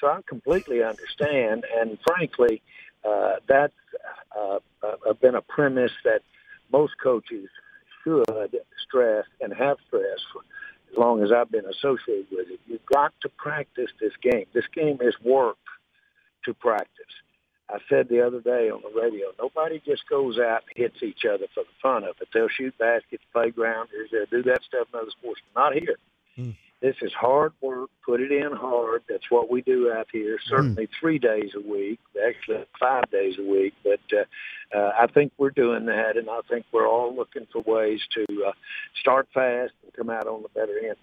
So 0.00 0.08
I 0.08 0.20
completely 0.28 0.82
understand, 0.82 1.64
and 1.74 1.98
frankly, 2.06 2.62
uh, 3.02 3.36
that's 3.48 3.72
uh, 4.38 4.58
uh, 4.82 5.12
been 5.14 5.34
a 5.34 5.40
premise 5.40 5.92
that 6.04 6.20
most 6.70 6.94
coaches 7.02 7.48
should 8.04 8.60
stress 8.86 9.24
and 9.40 9.54
have 9.54 9.78
stressed 9.86 10.24
for 10.32 10.42
as 10.92 10.98
long 10.98 11.22
as 11.22 11.32
I've 11.32 11.50
been 11.50 11.64
associated 11.64 12.26
with 12.30 12.48
it. 12.50 12.60
You've 12.66 12.84
got 12.86 13.12
to 13.22 13.28
practice 13.30 13.90
this 13.98 14.12
game. 14.22 14.44
This 14.52 14.66
game 14.74 14.98
is 15.00 15.14
work 15.24 15.56
to 16.46 16.54
practice. 16.54 17.04
I 17.68 17.78
said 17.88 18.08
the 18.08 18.24
other 18.24 18.40
day 18.40 18.70
on 18.70 18.80
the 18.82 19.00
radio, 19.00 19.26
nobody 19.38 19.82
just 19.84 20.08
goes 20.08 20.38
out 20.38 20.62
and 20.68 20.76
hits 20.76 21.02
each 21.02 21.24
other 21.24 21.46
for 21.52 21.64
the 21.64 21.76
fun 21.82 22.04
of 22.04 22.14
it. 22.20 22.28
They'll 22.32 22.48
shoot 22.48 22.76
baskets, 22.78 23.24
playgrounders, 23.34 24.10
they'll 24.12 24.26
do 24.30 24.42
that 24.44 24.62
stuff 24.62 24.86
in 24.94 25.00
other 25.00 25.10
sports. 25.10 25.40
Not 25.54 25.74
here. 25.74 25.96
Hmm. 26.36 26.50
This 26.80 26.96
is 27.00 27.12
hard 27.12 27.52
work. 27.62 27.90
Put 28.04 28.20
it 28.20 28.30
in 28.30 28.52
hard. 28.52 29.02
That's 29.08 29.30
what 29.30 29.50
we 29.50 29.62
do 29.62 29.90
out 29.90 30.08
here. 30.12 30.38
Certainly 30.46 30.88
three 31.00 31.18
days 31.18 31.52
a 31.56 31.60
week, 31.60 31.98
actually 32.24 32.64
five 32.78 33.10
days 33.10 33.36
a 33.38 33.42
week. 33.42 33.74
But 33.82 34.00
uh, 34.12 34.78
uh, 34.78 34.92
I 35.00 35.06
think 35.06 35.32
we're 35.38 35.50
doing 35.50 35.86
that, 35.86 36.16
and 36.18 36.28
I 36.28 36.40
think 36.48 36.66
we're 36.72 36.86
all 36.86 37.16
looking 37.16 37.46
for 37.50 37.62
ways 37.62 38.00
to 38.12 38.44
uh, 38.46 38.52
start 39.00 39.26
fast 39.32 39.72
and 39.82 39.92
come 39.94 40.10
out 40.10 40.26
on 40.26 40.42
the 40.42 40.48
better 40.50 40.78
end. 40.78 40.96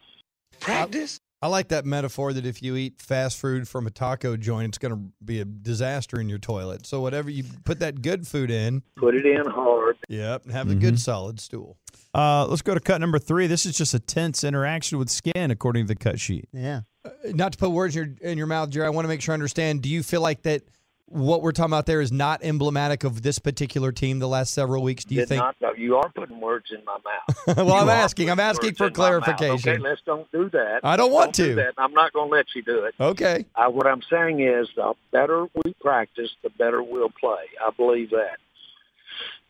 Practice. 0.60 1.20
I 1.44 1.48
like 1.48 1.68
that 1.68 1.84
metaphor 1.86 2.32
that 2.32 2.46
if 2.46 2.64
you 2.64 2.78
eat 2.78 3.02
fast 3.02 3.38
food 3.38 3.68
from 3.68 3.86
a 3.86 3.90
taco 3.90 4.38
joint, 4.38 4.70
it's 4.70 4.78
going 4.78 4.94
to 4.94 5.02
be 5.26 5.42
a 5.42 5.46
disaster 5.46 6.18
in 6.22 6.30
your 6.30 6.38
toilet. 6.40 6.86
So 6.88 7.02
whatever 7.02 7.30
you 7.30 7.44
put 7.66 7.80
that 7.80 8.02
good 8.02 8.26
food 8.26 8.50
in, 8.50 8.82
Put 8.96 9.14
it 9.14 9.26
in 9.26 9.46
hard. 9.52 9.98
yep, 10.08 10.44
and 10.46 10.54
have 10.54 10.72
a 10.72 10.76
good 10.76 10.98
solid 10.98 11.42
stool. 11.42 11.78
Uh, 12.16 12.48
let's 12.48 12.62
go 12.62 12.74
to 12.74 12.80
cut 12.80 13.02
number 13.02 13.20
three. 13.20 13.48
This 13.48 13.66
is 13.66 13.78
just 13.78 13.94
a 13.94 14.00
tense 14.00 14.46
interaction 14.46 14.98
with 14.98 15.10
skin, 15.10 15.52
according 15.52 15.84
to 15.84 15.88
the 15.90 16.00
cut 16.00 16.18
sheet. 16.18 16.48
Yeah. 16.54 16.84
Not 17.26 17.52
to 17.52 17.58
put 17.58 17.72
words 17.72 17.98
in 17.98 18.18
your 18.22 18.32
in 18.32 18.38
your 18.38 18.48
mouth, 18.48 18.70
Jerry. 18.70 18.88
I 18.88 18.90
want 18.92 19.04
to 19.04 19.10
make 19.10 19.20
sure 19.22 19.34
I 19.34 19.36
understand. 19.36 19.82
Do 19.82 19.90
you 19.90 20.02
feel 20.02 20.22
like 20.22 20.44
that 20.44 20.62
what 21.08 21.42
we're 21.42 21.52
talking 21.52 21.72
about 21.72 21.86
there 21.86 22.02
is 22.02 22.12
not 22.12 22.44
emblematic 22.44 23.04
of 23.04 23.22
this 23.22 23.38
particular 23.40 23.92
team 23.92 24.20
the 24.20 24.28
last 24.28 24.54
several 24.54 24.82
weeks? 24.84 25.04
Do 25.06 25.16
you 25.16 25.22
Did 25.22 25.30
think? 25.30 25.44
not. 25.62 25.78
You 25.78 25.98
are 25.98 26.10
putting 26.10 26.40
words 26.40 26.68
in 26.72 26.84
my 26.86 26.98
mouth. 27.04 27.58
well, 27.58 27.68
You 27.68 27.74
I'm 27.74 27.90
asking. 27.90 28.30
I'm 28.30 28.40
asking 28.40 28.76
for 28.76 28.88
in 28.88 28.94
my 28.98 29.10
mouth. 29.12 29.24
clarification. 29.26 29.70
Okay, 29.74 29.80
let's 29.80 30.02
don't 30.06 30.32
do 30.32 30.50
that. 30.52 30.80
I 30.84 30.96
don't 30.96 31.12
want 31.12 31.34
do 31.34 31.50
to. 31.50 31.56
that. 31.56 31.74
I'm 31.78 31.94
not 31.94 32.14
going 32.14 32.30
to 32.30 32.36
let 32.36 32.46
you 32.56 32.62
do 32.64 32.86
it. 32.86 32.96
Okay. 33.00 33.46
Uh, 33.56 33.70
what 33.70 33.86
I'm 33.88 34.02
saying 34.10 34.40
is, 34.40 34.70
the 34.76 34.94
better 35.12 35.46
we 35.64 35.74
practice, 35.82 36.32
the 36.44 36.50
better 36.52 36.82
we'll 36.82 37.10
play. 37.10 37.46
I 37.62 37.70
believe 37.72 38.12
that. 38.12 38.38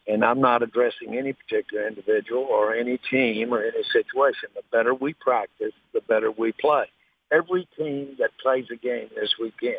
And 0.05 0.25
I'm 0.25 0.41
not 0.41 0.63
addressing 0.63 1.15
any 1.17 1.31
particular 1.33 1.87
individual 1.87 2.43
or 2.43 2.73
any 2.73 2.97
team 3.09 3.53
or 3.53 3.61
any 3.63 3.83
situation. 3.93 4.49
The 4.53 4.63
better 4.71 4.93
we 4.93 5.13
practice, 5.13 5.71
the 5.93 6.01
better 6.01 6.29
we 6.29 6.51
play. 6.51 6.85
Every 7.31 7.67
team 7.77 8.15
that 8.19 8.31
plays 8.41 8.65
a 8.71 8.75
game 8.75 9.09
this 9.15 9.35
weekend, 9.39 9.77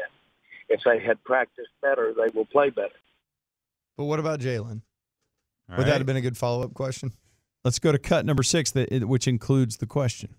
if 0.68 0.80
they 0.84 1.00
had 1.00 1.22
practiced 1.24 1.70
better, 1.82 2.12
they 2.16 2.30
will 2.34 2.46
play 2.46 2.70
better. 2.70 2.94
But 3.96 4.04
what 4.04 4.18
about 4.18 4.40
Jalen? 4.40 4.82
All 5.70 5.78
Would 5.78 5.86
that 5.86 5.98
have 5.98 6.06
been 6.06 6.16
a 6.16 6.20
good 6.20 6.36
follow 6.36 6.62
up 6.62 6.74
question? 6.74 7.12
Let's 7.64 7.78
go 7.78 7.92
to 7.92 7.98
cut 7.98 8.26
number 8.26 8.42
six, 8.42 8.70
that 8.72 9.04
which 9.08 9.26
includes 9.26 9.78
the 9.78 9.86
question. 9.86 10.34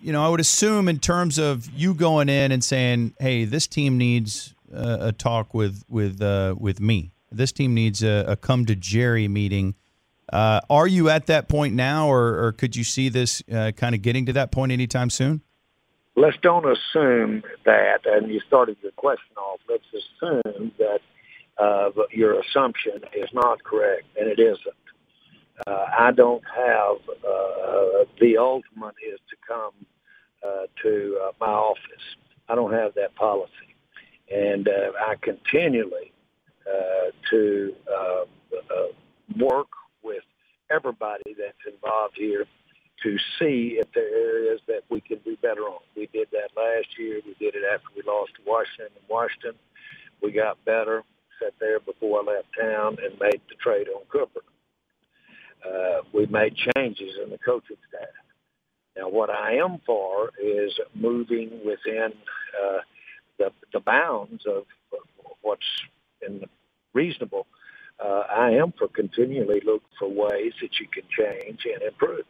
You 0.00 0.12
know, 0.12 0.24
I 0.24 0.28
would 0.28 0.40
assume 0.40 0.88
in 0.88 0.98
terms 0.98 1.38
of 1.38 1.70
you 1.70 1.94
going 1.94 2.28
in 2.28 2.52
and 2.52 2.62
saying, 2.62 3.14
"Hey, 3.20 3.44
this 3.44 3.66
team 3.66 3.96
needs 3.96 4.54
uh, 4.74 4.98
a 5.00 5.12
talk 5.12 5.54
with 5.54 5.84
with 5.88 6.20
uh, 6.20 6.54
with 6.58 6.80
me. 6.80 7.12
This 7.30 7.52
team 7.52 7.74
needs 7.74 8.02
a, 8.02 8.24
a 8.26 8.36
come 8.36 8.66
to 8.66 8.74
Jerry 8.74 9.28
meeting." 9.28 9.74
Uh, 10.32 10.60
are 10.68 10.88
you 10.88 11.08
at 11.08 11.26
that 11.26 11.48
point 11.48 11.74
now, 11.74 12.08
or, 12.08 12.46
or 12.46 12.52
could 12.52 12.74
you 12.74 12.82
see 12.82 13.08
this 13.08 13.42
uh, 13.52 13.70
kind 13.76 13.94
of 13.94 14.02
getting 14.02 14.26
to 14.26 14.32
that 14.32 14.50
point 14.50 14.72
anytime 14.72 15.08
soon? 15.08 15.40
Let's 16.16 16.36
don't 16.42 16.64
assume 16.64 17.42
that, 17.64 18.00
and 18.06 18.30
you 18.32 18.40
started 18.46 18.76
your 18.82 18.92
question 18.92 19.36
off, 19.36 19.60
let's 19.68 19.84
assume 19.92 20.72
that 20.78 21.00
uh, 21.58 21.90
your 22.10 22.40
assumption 22.40 23.00
is 23.14 23.28
not 23.32 23.62
correct, 23.62 24.04
and 24.18 24.28
it 24.28 24.38
isn't. 24.38 24.74
Uh, 25.66 25.86
I 25.98 26.12
don't 26.12 26.42
have, 26.44 26.96
uh, 27.08 28.04
the 28.20 28.36
ultimate 28.38 28.94
is 29.06 29.18
to 29.30 29.36
come 29.46 29.72
uh, 30.42 30.66
to 30.82 31.18
uh, 31.22 31.32
my 31.40 31.46
office. 31.46 32.04
I 32.48 32.54
don't 32.54 32.72
have 32.72 32.94
that 32.94 33.14
policy. 33.14 33.50
And 34.30 34.68
uh, 34.68 34.92
I 35.00 35.14
continually 35.20 36.12
uh, 36.66 37.10
to 37.30 37.74
work 39.38 39.68
with 40.02 40.22
everybody 40.70 41.34
that's 41.38 41.74
involved 41.74 42.14
here 42.16 42.46
to 43.06 43.16
see 43.38 43.78
if 43.78 43.86
there 43.94 44.08
areas 44.08 44.60
that 44.66 44.82
we 44.90 45.00
can 45.00 45.18
do 45.18 45.36
better 45.40 45.62
on. 45.62 45.78
We 45.96 46.08
did 46.12 46.26
that 46.32 46.50
last 46.56 46.88
year. 46.98 47.20
We 47.24 47.34
did 47.38 47.54
it 47.54 47.62
after 47.72 47.86
we 47.94 48.02
lost 48.02 48.32
to 48.34 48.42
Washington 48.44 48.88
and 48.96 49.08
Washington. 49.08 49.52
We 50.20 50.32
got 50.32 50.64
better, 50.64 51.04
sat 51.40 51.54
there 51.60 51.78
before 51.78 52.22
I 52.22 52.34
left 52.34 52.48
town 52.60 52.96
and 53.04 53.14
made 53.20 53.40
the 53.48 53.54
trade 53.62 53.86
on 53.94 54.02
Cooper. 54.10 54.40
Uh, 55.64 56.02
we 56.12 56.26
made 56.26 56.56
changes 56.74 57.12
in 57.22 57.30
the 57.30 57.38
coaching 57.38 57.76
staff. 57.88 58.08
Now, 58.96 59.08
what 59.08 59.30
I 59.30 59.54
am 59.54 59.78
for 59.86 60.32
is 60.42 60.72
moving 60.94 61.60
within 61.64 62.12
uh, 62.60 62.78
the, 63.38 63.52
the 63.72 63.80
bounds 63.80 64.42
of 64.48 64.64
what's 65.42 65.62
in 66.26 66.42
reasonable. 66.92 67.46
Uh, 68.04 68.24
I 68.28 68.50
am 68.50 68.72
for 68.76 68.88
continually 68.88 69.60
look 69.64 69.82
for 69.96 70.08
ways 70.08 70.54
that 70.60 70.80
you 70.80 70.88
can 70.92 71.04
change 71.16 71.60
and 71.72 71.82
improve 71.82 72.24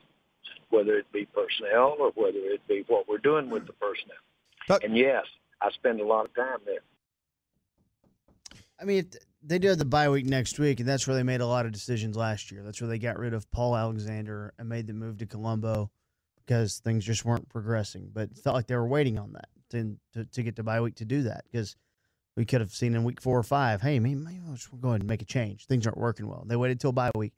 whether 0.77 0.99
it 0.99 1.11
be 1.13 1.27
personnel 1.27 1.97
or 1.99 2.13
whether 2.15 2.39
it 2.39 2.61
be 2.69 2.85
what 2.89 3.09
we're 3.09 3.19
doing 3.19 3.49
with 3.49 3.67
the 3.67 3.73
personnel. 3.73 4.17
But- 4.69 4.85
and 4.85 4.97
yes, 4.97 5.25
I 5.63 5.71
spend 5.71 6.01
a 6.01 6.05
lot 6.05 6.27
of 6.27 6.35
time 6.35 6.59
there. 6.67 6.81
I 8.79 8.85
mean, 8.85 9.09
they 9.43 9.59
do 9.59 9.69
have 9.69 9.79
the 9.79 9.87
bye 9.87 10.11
week 10.11 10.27
next 10.27 10.59
week, 10.59 10.81
and 10.81 10.89
that's 10.89 11.07
where 11.07 11.17
they 11.17 11.23
made 11.23 11.41
a 11.41 11.47
lot 11.47 11.65
of 11.65 11.73
decisions 11.73 12.15
last 12.15 12.53
year. 12.53 12.63
That's 12.63 12.81
where 12.81 12.89
they 12.89 12.99
got 12.99 13.19
rid 13.19 13.33
of 13.33 13.51
Paul 13.51 13.75
Alexander 13.75 14.53
and 14.59 14.69
made 14.69 14.87
the 14.87 14.93
move 14.93 15.17
to 15.19 15.27
Colombo 15.27 15.91
because 16.45 16.79
things 16.79 17.05
just 17.05 17.25
weren't 17.25 17.49
progressing. 17.49 18.11
But 18.13 18.31
it 18.33 18.39
felt 18.39 18.55
like 18.55 18.67
they 18.67 18.77
were 18.77 18.87
waiting 18.87 19.19
on 19.19 19.33
that 19.33 19.49
to 19.71 19.97
to, 20.13 20.25
to 20.27 20.43
get 20.43 20.57
to 20.57 20.63
bye 20.63 20.83
week 20.83 20.97
to 20.97 21.07
do 21.07 21.23
that 21.23 21.45
because 21.51 21.75
we 22.37 22.45
could 22.45 22.61
have 22.61 22.75
seen 22.75 22.95
in 22.95 23.03
week 23.03 23.23
four 23.23 23.39
or 23.39 23.43
five, 23.43 23.81
hey, 23.81 23.99
maybe, 23.99 24.17
maybe 24.17 24.43
let's 24.47 24.67
go 24.67 24.89
ahead 24.89 25.01
and 25.01 25.09
make 25.09 25.23
a 25.23 25.25
change. 25.25 25.67
Things 25.67 25.87
aren't 25.87 25.97
working 25.97 26.29
well. 26.29 26.45
They 26.47 26.57
waited 26.57 26.81
till 26.81 26.93
bye 26.93 27.13
week. 27.15 27.33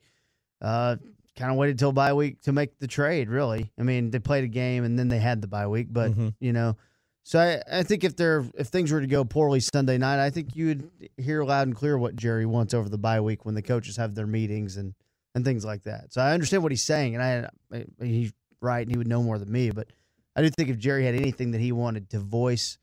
Uh, 0.61 0.97
kind 1.39 1.51
of 1.51 1.57
waited 1.57 1.79
till 1.79 1.91
bye 1.93 2.13
week 2.13 2.41
to 2.41 2.51
make 2.51 2.77
the 2.79 2.87
trade. 2.87 3.29
Really, 3.29 3.71
I 3.79 3.83
mean, 3.83 4.11
they 4.11 4.19
played 4.19 4.43
a 4.43 4.47
game 4.47 4.83
and 4.83 4.99
then 4.99 5.07
they 5.07 5.19
had 5.19 5.41
the 5.41 5.47
bye 5.47 5.67
week, 5.67 5.87
but 5.89 6.11
Mhm. 6.11 6.33
you 6.39 6.53
know. 6.53 6.75
So 7.23 7.39
I, 7.39 7.79
I 7.79 7.83
think 7.83 8.03
if 8.03 8.15
they're 8.15 8.45
if 8.57 8.67
things 8.67 8.91
were 8.91 9.01
to 9.01 9.07
go 9.07 9.23
poorly 9.23 9.59
Sunday 9.59 9.97
night, 9.97 10.23
I 10.23 10.29
think 10.29 10.55
you 10.55 10.67
would 10.67 10.89
hear 11.17 11.43
loud 11.43 11.67
and 11.67 11.75
clear 11.75 11.97
what 11.97 12.15
Jerry 12.15 12.45
wants 12.45 12.73
over 12.73 12.89
the 12.89 12.97
bye 12.97 13.21
week 13.21 13.45
when 13.45 13.55
the 13.55 13.61
coaches 13.61 13.97
have 13.97 14.13
their 14.15 14.27
meetings 14.27 14.77
and 14.77 14.93
and 15.35 15.45
things 15.45 15.63
like 15.63 15.83
that. 15.83 16.11
So 16.13 16.21
I 16.21 16.33
understand 16.33 16.63
what 16.63 16.71
he's 16.71 16.83
saying, 16.83 17.15
and 17.15 17.47
I, 17.73 17.85
he's 18.03 18.33
right, 18.61 18.81
and 18.81 18.91
he 18.91 18.97
would 18.97 19.07
know 19.07 19.21
more 19.23 19.37
than 19.37 19.51
me. 19.51 19.69
But 19.69 19.87
I 20.35 20.41
do 20.41 20.49
think 20.49 20.69
if 20.69 20.77
Jerry 20.77 21.05
had 21.05 21.15
anything 21.15 21.51
that 21.51 21.61
he 21.61 21.71
wanted 21.71 22.09
to 22.11 22.19
voice, 22.19 22.77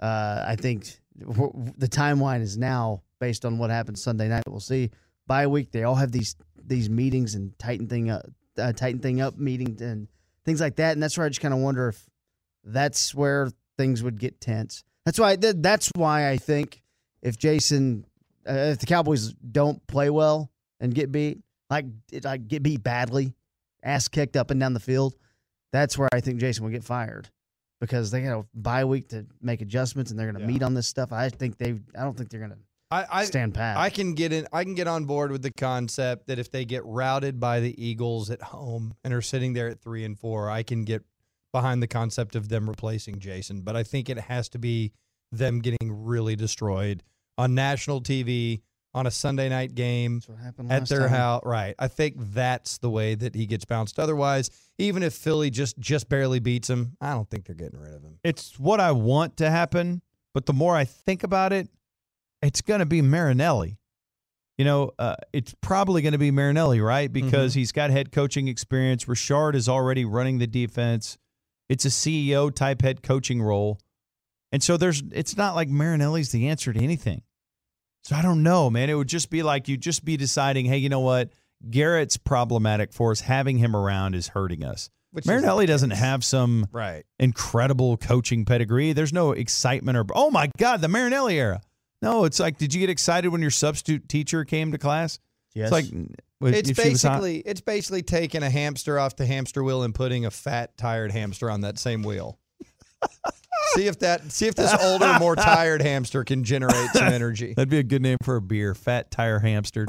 uh, 0.00 0.44
I 0.46 0.56
think 0.56 1.00
the 1.18 1.88
timeline 1.88 2.42
is 2.42 2.58
now 2.58 3.02
based 3.18 3.46
on 3.46 3.56
what 3.56 3.70
happens 3.70 4.02
Sunday 4.02 4.28
night. 4.28 4.42
We'll 4.46 4.60
see. 4.60 4.90
Bye 5.26 5.46
week, 5.46 5.72
they 5.72 5.82
all 5.82 5.94
have 5.96 6.12
these 6.12 6.36
these 6.64 6.88
meetings 6.90 7.34
and 7.34 7.56
tighten 7.58 7.88
thing 7.88 8.10
up, 8.10 8.26
uh, 8.58 8.72
tighten 8.72 9.00
thing 9.00 9.20
up 9.20 9.36
meetings 9.38 9.80
and 9.80 10.08
things 10.44 10.60
like 10.60 10.76
that, 10.76 10.92
and 10.92 11.02
that's 11.02 11.16
where 11.16 11.26
I 11.26 11.28
just 11.30 11.40
kind 11.40 11.54
of 11.54 11.60
wonder 11.60 11.88
if 11.88 12.04
that's 12.64 13.14
where 13.14 13.50
things 13.76 14.02
would 14.02 14.18
get 14.18 14.40
tense. 14.40 14.84
That's 15.04 15.18
why 15.18 15.36
th- 15.36 15.56
that's 15.58 15.90
why 15.94 16.30
I 16.30 16.36
think 16.36 16.82
if 17.22 17.38
Jason, 17.38 18.04
uh, 18.48 18.52
if 18.72 18.78
the 18.78 18.86
Cowboys 18.86 19.32
don't 19.34 19.84
play 19.86 20.10
well 20.10 20.50
and 20.80 20.94
get 20.94 21.10
beat, 21.12 21.38
like 21.70 21.86
like 22.24 22.48
get 22.48 22.62
beat 22.62 22.82
badly, 22.82 23.34
ass 23.82 24.08
kicked 24.08 24.36
up 24.36 24.50
and 24.50 24.58
down 24.60 24.74
the 24.74 24.80
field, 24.80 25.14
that's 25.72 25.96
where 25.98 26.08
I 26.12 26.20
think 26.20 26.40
Jason 26.40 26.64
will 26.64 26.72
get 26.72 26.84
fired 26.84 27.28
because 27.80 28.10
they 28.10 28.22
got 28.22 28.40
a 28.40 28.46
bye 28.54 28.84
week 28.84 29.08
to 29.10 29.26
make 29.42 29.60
adjustments 29.60 30.10
and 30.10 30.18
they're 30.18 30.26
going 30.32 30.36
to 30.42 30.48
Yeah. 30.48 30.52
meet 30.54 30.62
on 30.62 30.74
this 30.74 30.86
stuff. 30.86 31.12
I 31.12 31.28
think 31.28 31.58
they, 31.58 31.72
I 31.96 32.02
don't 32.04 32.16
think 32.16 32.30
they're 32.30 32.40
going 32.40 32.52
to 32.52 32.58
I, 32.96 33.20
I 33.20 33.24
stand 33.24 33.54
pat. 33.54 33.76
I 33.76 33.90
can 33.90 34.14
get 34.14 34.32
in. 34.32 34.46
I 34.52 34.64
can 34.64 34.74
get 34.74 34.86
on 34.86 35.04
board 35.04 35.30
with 35.32 35.42
the 35.42 35.52
concept 35.52 36.26
that 36.28 36.38
if 36.38 36.50
they 36.50 36.64
get 36.64 36.84
routed 36.84 37.38
by 37.40 37.60
the 37.60 37.74
Eagles 37.82 38.30
at 38.30 38.40
home 38.42 38.94
and 39.04 39.12
are 39.12 39.22
sitting 39.22 39.52
there 39.52 39.68
at 39.68 39.80
three 39.80 40.04
and 40.04 40.18
four, 40.18 40.50
I 40.50 40.62
can 40.62 40.84
get 40.84 41.04
behind 41.52 41.82
the 41.82 41.86
concept 41.86 42.36
of 42.36 42.48
them 42.48 42.68
replacing 42.68 43.18
Jason. 43.18 43.62
But 43.62 43.76
I 43.76 43.82
think 43.82 44.08
it 44.08 44.18
has 44.18 44.48
to 44.50 44.58
be 44.58 44.92
them 45.32 45.60
getting 45.60 46.04
really 46.04 46.36
destroyed 46.36 47.02
on 47.38 47.54
national 47.54 48.00
TV 48.02 48.62
on 48.94 49.06
a 49.06 49.10
Sunday 49.10 49.48
night 49.50 49.74
game 49.74 50.16
That's 50.20 50.28
what 50.28 50.38
happened 50.38 50.72
at 50.72 50.88
their 50.88 51.00
time. 51.00 51.08
house. 51.10 51.42
Right. 51.44 51.74
I 51.78 51.88
think 51.88 52.14
that's 52.18 52.78
the 52.78 52.88
way 52.88 53.14
that 53.14 53.34
he 53.34 53.44
gets 53.44 53.66
bounced. 53.66 53.98
Otherwise, 53.98 54.50
even 54.78 55.02
if 55.02 55.12
Philly 55.12 55.50
just 55.50 55.78
just 55.78 56.08
barely 56.08 56.40
beats 56.40 56.70
him, 56.70 56.96
I 57.00 57.12
don't 57.12 57.28
think 57.28 57.44
they're 57.44 57.54
getting 57.54 57.78
rid 57.78 57.94
of 57.94 58.02
him. 58.02 58.18
It's 58.24 58.58
what 58.58 58.80
I 58.80 58.92
want 58.92 59.36
to 59.38 59.50
happen, 59.50 60.00
but 60.32 60.46
the 60.46 60.54
more 60.54 60.74
I 60.74 60.84
think 60.86 61.24
about 61.24 61.52
it, 61.52 61.68
it's 62.46 62.60
going 62.62 62.80
to 62.80 62.86
be 62.86 63.02
Marinelli. 63.02 63.78
You 64.58 64.64
know, 64.64 64.92
uh, 64.98 65.16
it's 65.34 65.54
probably 65.60 66.00
going 66.00 66.12
to 66.12 66.18
be 66.18 66.30
Marinelli, 66.30 66.80
right? 66.80 67.12
Because 67.12 67.52
he's 67.52 67.72
got 67.72 67.90
head 67.90 68.10
coaching 68.10 68.48
experience. 68.48 69.06
Richard 69.06 69.54
is 69.54 69.68
already 69.68 70.06
running 70.06 70.38
the 70.38 70.46
defense. 70.46 71.18
It's 71.68 71.84
a 71.84 71.88
CEO 71.88 72.54
type 72.54 72.80
head 72.80 73.02
coaching 73.02 73.42
role. 73.42 73.78
And 74.52 74.62
so 74.62 74.76
there's 74.78 75.02
it's 75.12 75.36
not 75.36 75.54
like 75.54 75.68
Marinelli's 75.68 76.30
the 76.32 76.48
answer 76.48 76.72
to 76.72 76.80
anything. 76.80 77.22
So 78.04 78.16
I 78.16 78.22
don't 78.22 78.42
know, 78.42 78.70
man. 78.70 78.88
It 78.88 78.94
would 78.94 79.08
just 79.08 79.28
be 79.28 79.42
like 79.42 79.68
you'd 79.68 79.82
just 79.82 80.04
be 80.04 80.16
deciding, 80.16 80.66
hey, 80.66 80.78
you 80.78 80.88
know 80.88 81.00
what? 81.00 81.30
Garrett's 81.68 82.16
problematic 82.16 82.92
for 82.92 83.10
us. 83.10 83.20
Having 83.20 83.58
him 83.58 83.74
around 83.74 84.14
is 84.14 84.28
hurting 84.28 84.64
us. 84.64 84.88
Which 85.10 85.26
Marinelli 85.26 85.66
doesn't 85.66 85.90
have 85.90 86.24
some 86.24 86.66
Right. 86.70 87.04
incredible 87.18 87.96
coaching 87.96 88.44
pedigree. 88.44 88.92
There's 88.92 89.12
no 89.12 89.32
excitement 89.32 89.98
or 89.98 90.04
oh 90.14 90.30
my 90.30 90.50
god, 90.56 90.80
the 90.80 90.88
Marinelli 90.88 91.38
era. 91.38 91.60
No, 92.06 92.24
it's 92.24 92.38
like, 92.40 92.58
did 92.58 92.72
you 92.74 92.80
get 92.80 92.90
excited 92.90 93.28
when 93.28 93.40
your 93.42 93.50
substitute 93.50 94.08
teacher 94.08 94.44
came 94.44 94.72
to 94.72 94.78
class? 94.78 95.18
Yes. 95.54 95.66
It's 95.66 95.72
like, 95.72 95.84
It's 96.54 96.70
if 96.70 96.76
she 96.80 96.90
was 96.90 97.02
hot- 97.02 97.12
basically 97.20 97.38
it's 97.38 97.60
basically 97.60 98.02
taking 98.02 98.42
a 98.42 98.50
hamster 98.50 98.98
off 98.98 99.16
the 99.16 99.26
hamster 99.26 99.62
wheel 99.64 99.82
and 99.82 99.94
putting 99.94 100.26
a 100.26 100.30
fat 100.30 100.76
tired 100.76 101.12
hamster 101.12 101.50
on 101.50 101.62
that 101.62 101.78
same 101.78 102.02
wheel. 102.02 102.38
see 103.74 103.86
if 103.86 103.98
that 104.00 104.30
see 104.32 104.46
if 104.46 104.54
this 104.54 104.74
older, 104.82 105.18
more 105.18 105.36
tired 105.36 105.82
hamster 105.82 106.24
can 106.24 106.44
generate 106.44 106.90
some 106.92 107.06
energy. 107.08 107.54
that'd 107.54 107.68
be 107.68 107.78
a 107.78 107.82
good 107.82 108.02
name 108.02 108.18
for 108.22 108.36
a 108.36 108.40
beer. 108.42 108.74
Fat 108.74 109.10
tire 109.10 109.38
hamster, 109.38 109.86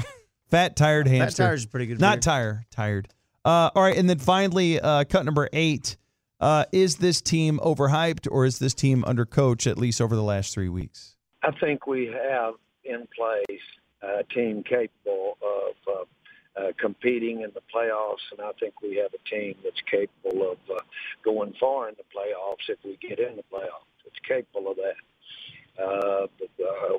fat 0.50 0.76
tired 0.76 1.06
That 1.06 1.10
hamster. 1.10 1.42
tire's 1.44 1.64
a 1.64 1.68
pretty 1.68 1.86
good. 1.86 2.00
Not 2.00 2.16
beer. 2.16 2.20
tire, 2.22 2.66
tired. 2.70 3.08
Uh, 3.44 3.70
all 3.74 3.82
right, 3.82 3.96
and 3.96 4.08
then 4.10 4.18
finally, 4.18 4.80
uh, 4.80 5.04
cut 5.04 5.24
number 5.24 5.48
eight. 5.52 5.96
Uh, 6.40 6.64
is 6.72 6.96
this 6.96 7.20
team 7.20 7.58
overhyped 7.64 8.28
or 8.30 8.44
is 8.44 8.58
this 8.58 8.72
team 8.74 9.02
undercoached 9.02 9.68
at 9.68 9.76
least 9.76 10.00
over 10.00 10.14
the 10.14 10.22
last 10.22 10.54
three 10.54 10.68
weeks? 10.68 11.16
I 11.42 11.52
think 11.52 11.86
we 11.86 12.06
have 12.06 12.54
in 12.84 13.06
place 13.16 13.60
a 14.02 14.24
team 14.24 14.62
capable 14.62 15.38
of 15.42 15.74
uh, 15.86 16.60
uh, 16.60 16.72
competing 16.78 17.42
in 17.42 17.50
the 17.54 17.62
playoffs, 17.74 18.24
and 18.32 18.40
I 18.40 18.50
think 18.58 18.80
we 18.82 18.96
have 18.96 19.12
a 19.14 19.28
team 19.28 19.54
that's 19.62 19.80
capable 19.88 20.52
of 20.52 20.58
uh, 20.70 20.80
going 21.24 21.54
far 21.60 21.88
in 21.88 21.94
the 21.96 22.04
playoffs 22.04 22.68
if 22.68 22.78
we 22.84 22.96
get 22.96 23.18
in 23.20 23.36
the 23.36 23.44
playoffs. 23.52 23.86
It's 24.06 24.18
capable 24.26 24.70
of 24.70 24.76
that. 24.76 25.82
Uh, 25.82 26.26
but, 26.38 26.64
uh, 26.64 26.98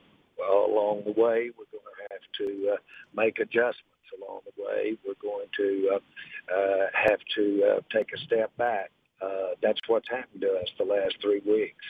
along 0.65 1.03
the 1.05 1.11
way, 1.11 1.51
we're 1.57 1.71
going 1.71 1.83
to 1.83 2.07
have 2.11 2.21
to 2.37 2.73
uh, 2.73 2.77
make 3.15 3.39
adjustments. 3.39 3.85
Along 4.17 4.39
the 4.45 4.63
way, 4.63 4.97
we're 5.05 5.13
going 5.21 5.47
to 5.57 5.91
uh, 5.93 6.53
uh, 6.55 6.87
have 6.93 7.19
to 7.35 7.63
uh, 7.63 7.81
take 7.95 8.11
a 8.13 8.17
step 8.19 8.55
back. 8.57 8.91
Uh, 9.21 9.49
that's 9.61 9.79
what's 9.87 10.09
happened 10.09 10.41
to 10.41 10.51
us 10.53 10.67
the 10.77 10.85
last 10.85 11.15
three 11.21 11.41
weeks. 11.45 11.85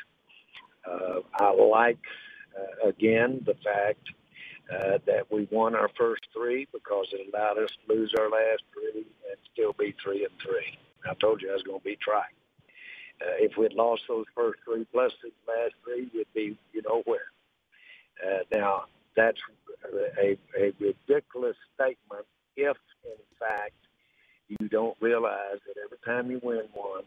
Uh, 0.90 1.20
I 1.40 1.54
like 1.54 2.00
uh, 2.58 2.88
again 2.88 3.42
the 3.46 3.56
fact 3.56 4.10
uh, 4.74 5.00
that 5.06 5.32
we 5.32 5.48
won 5.52 5.76
our 5.76 5.90
first 5.98 6.28
three 6.34 6.68
because 6.72 7.08
it 7.12 7.34
allowed 7.34 7.58
us 7.58 7.70
to 7.72 7.94
lose 7.94 8.14
our 8.18 8.30
last 8.30 8.64
three 8.74 9.06
and 9.30 9.38
still 9.52 9.74
be 9.74 9.96
three 10.04 10.24
and 10.24 10.34
three. 10.42 10.78
I 11.10 11.14
told 11.16 11.42
you 11.42 11.50
I 11.50 11.54
was 11.54 11.64
going 11.64 11.80
to 11.80 11.86
be 11.86 11.98
trying. 12.02 12.36
Uh, 13.22 13.36
if 13.40 13.58
we'd 13.58 13.74
lost 13.74 14.04
those 14.08 14.26
first 14.36 14.60
three 14.64 14.86
plus 14.92 15.12
these 15.24 15.34
last 15.48 15.74
three, 15.84 16.10
we'd 16.14 16.28
be 16.34 16.58
you 16.74 16.82
know 16.84 17.02
where. 17.06 17.32
Uh, 18.26 18.40
now 18.52 18.84
that's 19.16 19.40
a, 20.22 20.38
a 20.58 20.74
ridiculous 20.80 21.56
statement 21.76 22.26
if 22.56 22.78
in 23.06 23.38
fact 23.40 23.74
you 24.48 24.68
don't 24.68 24.98
realize 25.00 25.60
that 25.68 25.76
every 25.84 25.98
time 26.06 26.32
you 26.32 26.40
win 26.44 26.64
one, 26.74 27.04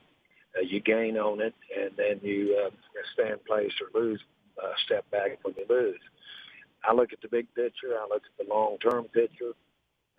uh, 0.57 0.61
you 0.61 0.81
gain 0.81 1.19
on 1.19 1.41
it, 1.41 1.55
and 1.77 1.91
then 1.97 2.21
you 2.23 2.57
uh, 2.65 2.71
stand 3.15 3.45
place 3.45 3.73
or 3.81 4.01
lose 4.01 4.21
uh, 4.63 4.73
step 4.85 5.09
back 5.11 5.39
when 5.43 5.55
you 5.57 5.65
lose. 5.69 6.01
I 6.85 6.95
look 6.95 7.13
at 7.13 7.21
the 7.21 7.29
big 7.29 7.47
picture. 7.55 7.97
I 7.99 8.07
look 8.09 8.23
at 8.27 8.47
the 8.47 8.53
long-term 8.53 9.05
picture. 9.15 9.53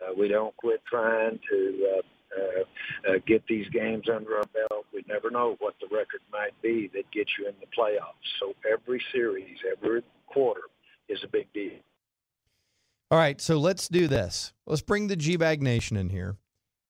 Uh, 0.01 0.13
we 0.17 0.27
don't 0.27 0.55
quit 0.57 0.81
trying 0.89 1.39
to 1.49 1.87
uh, 1.97 2.01
uh, 2.39 3.11
uh, 3.11 3.19
get 3.27 3.43
these 3.47 3.67
games 3.69 4.05
under 4.13 4.37
our 4.37 4.45
belt. 4.53 4.85
We 4.93 5.03
never 5.07 5.29
know 5.29 5.55
what 5.59 5.75
the 5.79 5.87
record 5.95 6.21
might 6.31 6.59
be 6.61 6.89
that 6.93 7.09
gets 7.11 7.31
you 7.37 7.47
in 7.47 7.53
the 7.59 7.67
playoffs. 7.77 8.25
So 8.39 8.53
every 8.71 9.01
series, 9.11 9.57
every 9.69 10.03
quarter 10.27 10.61
is 11.09 11.19
a 11.23 11.27
big 11.27 11.51
deal. 11.53 11.73
All 13.11 13.17
right, 13.17 13.39
so 13.39 13.57
let's 13.57 13.87
do 13.87 14.07
this. 14.07 14.53
Let's 14.65 14.81
bring 14.81 15.07
the 15.07 15.15
G 15.15 15.35
Bag 15.35 15.61
Nation 15.61 15.97
in 15.97 16.09
here. 16.09 16.37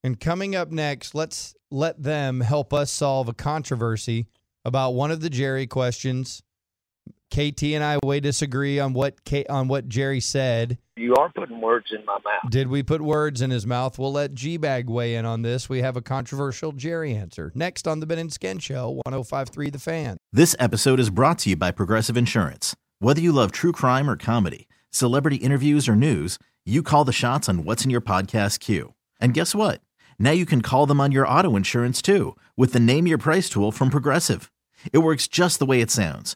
And 0.03 0.19
coming 0.19 0.55
up 0.55 0.71
next, 0.71 1.15
let's 1.15 1.55
let 1.69 2.01
them 2.01 2.41
help 2.41 2.73
us 2.73 2.91
solve 2.91 3.27
a 3.27 3.33
controversy 3.33 4.27
about 4.63 4.91
one 4.91 5.11
of 5.11 5.21
the 5.21 5.29
Jerry 5.29 5.67
questions. 5.67 6.43
KT 7.33 7.63
and 7.63 7.83
I 7.83 7.97
way 8.05 8.19
disagree 8.19 8.79
on 8.79 8.93
what 8.93 9.25
K, 9.25 9.43
on 9.47 9.67
what 9.67 9.89
Jerry 9.89 10.19
said. 10.19 10.77
You 10.95 11.15
are 11.15 11.31
putting 11.31 11.59
words 11.59 11.87
in 11.91 12.05
my 12.05 12.19
mouth. 12.23 12.51
Did 12.51 12.67
we 12.67 12.83
put 12.83 13.01
words 13.01 13.41
in 13.41 13.49
his 13.49 13.65
mouth? 13.65 13.97
We'll 13.97 14.11
let 14.11 14.35
G 14.35 14.57
Bag 14.57 14.87
weigh 14.87 15.15
in 15.15 15.25
on 15.25 15.41
this. 15.41 15.67
We 15.67 15.81
have 15.81 15.97
a 15.97 16.01
controversial 16.01 16.73
Jerry 16.73 17.15
answer. 17.15 17.51
Next 17.55 17.87
on 17.87 18.01
the 18.01 18.05
Ben 18.05 18.19
and 18.19 18.31
Skin 18.31 18.59
Show, 18.59 19.01
1053 19.05 19.71
The 19.71 19.79
Fan. 19.79 20.17
This 20.31 20.55
episode 20.59 20.99
is 20.99 21.09
brought 21.09 21.39
to 21.39 21.49
you 21.49 21.55
by 21.55 21.71
Progressive 21.71 22.15
Insurance. 22.15 22.75
Whether 22.99 23.21
you 23.21 23.31
love 23.31 23.51
true 23.51 23.71
crime 23.71 24.07
or 24.07 24.15
comedy, 24.15 24.67
celebrity 24.91 25.37
interviews 25.37 25.89
or 25.89 25.95
news, 25.95 26.37
you 26.65 26.83
call 26.83 27.03
the 27.03 27.11
shots 27.11 27.49
on 27.49 27.63
what's 27.65 27.83
in 27.83 27.89
your 27.89 27.99
podcast 27.99 28.59
queue. 28.59 28.93
And 29.19 29.33
guess 29.33 29.55
what? 29.55 29.81
Now 30.19 30.31
you 30.31 30.45
can 30.45 30.61
call 30.61 30.85
them 30.85 31.01
on 31.01 31.11
your 31.11 31.27
auto 31.27 31.55
insurance 31.55 31.99
too 31.99 32.37
with 32.55 32.73
the 32.73 32.79
Name 32.79 33.07
Your 33.07 33.17
Price 33.17 33.49
tool 33.49 33.71
from 33.71 33.89
Progressive. 33.89 34.51
It 34.91 34.99
works 34.99 35.27
just 35.27 35.57
the 35.57 35.65
way 35.65 35.81
it 35.81 35.89
sounds. 35.89 36.35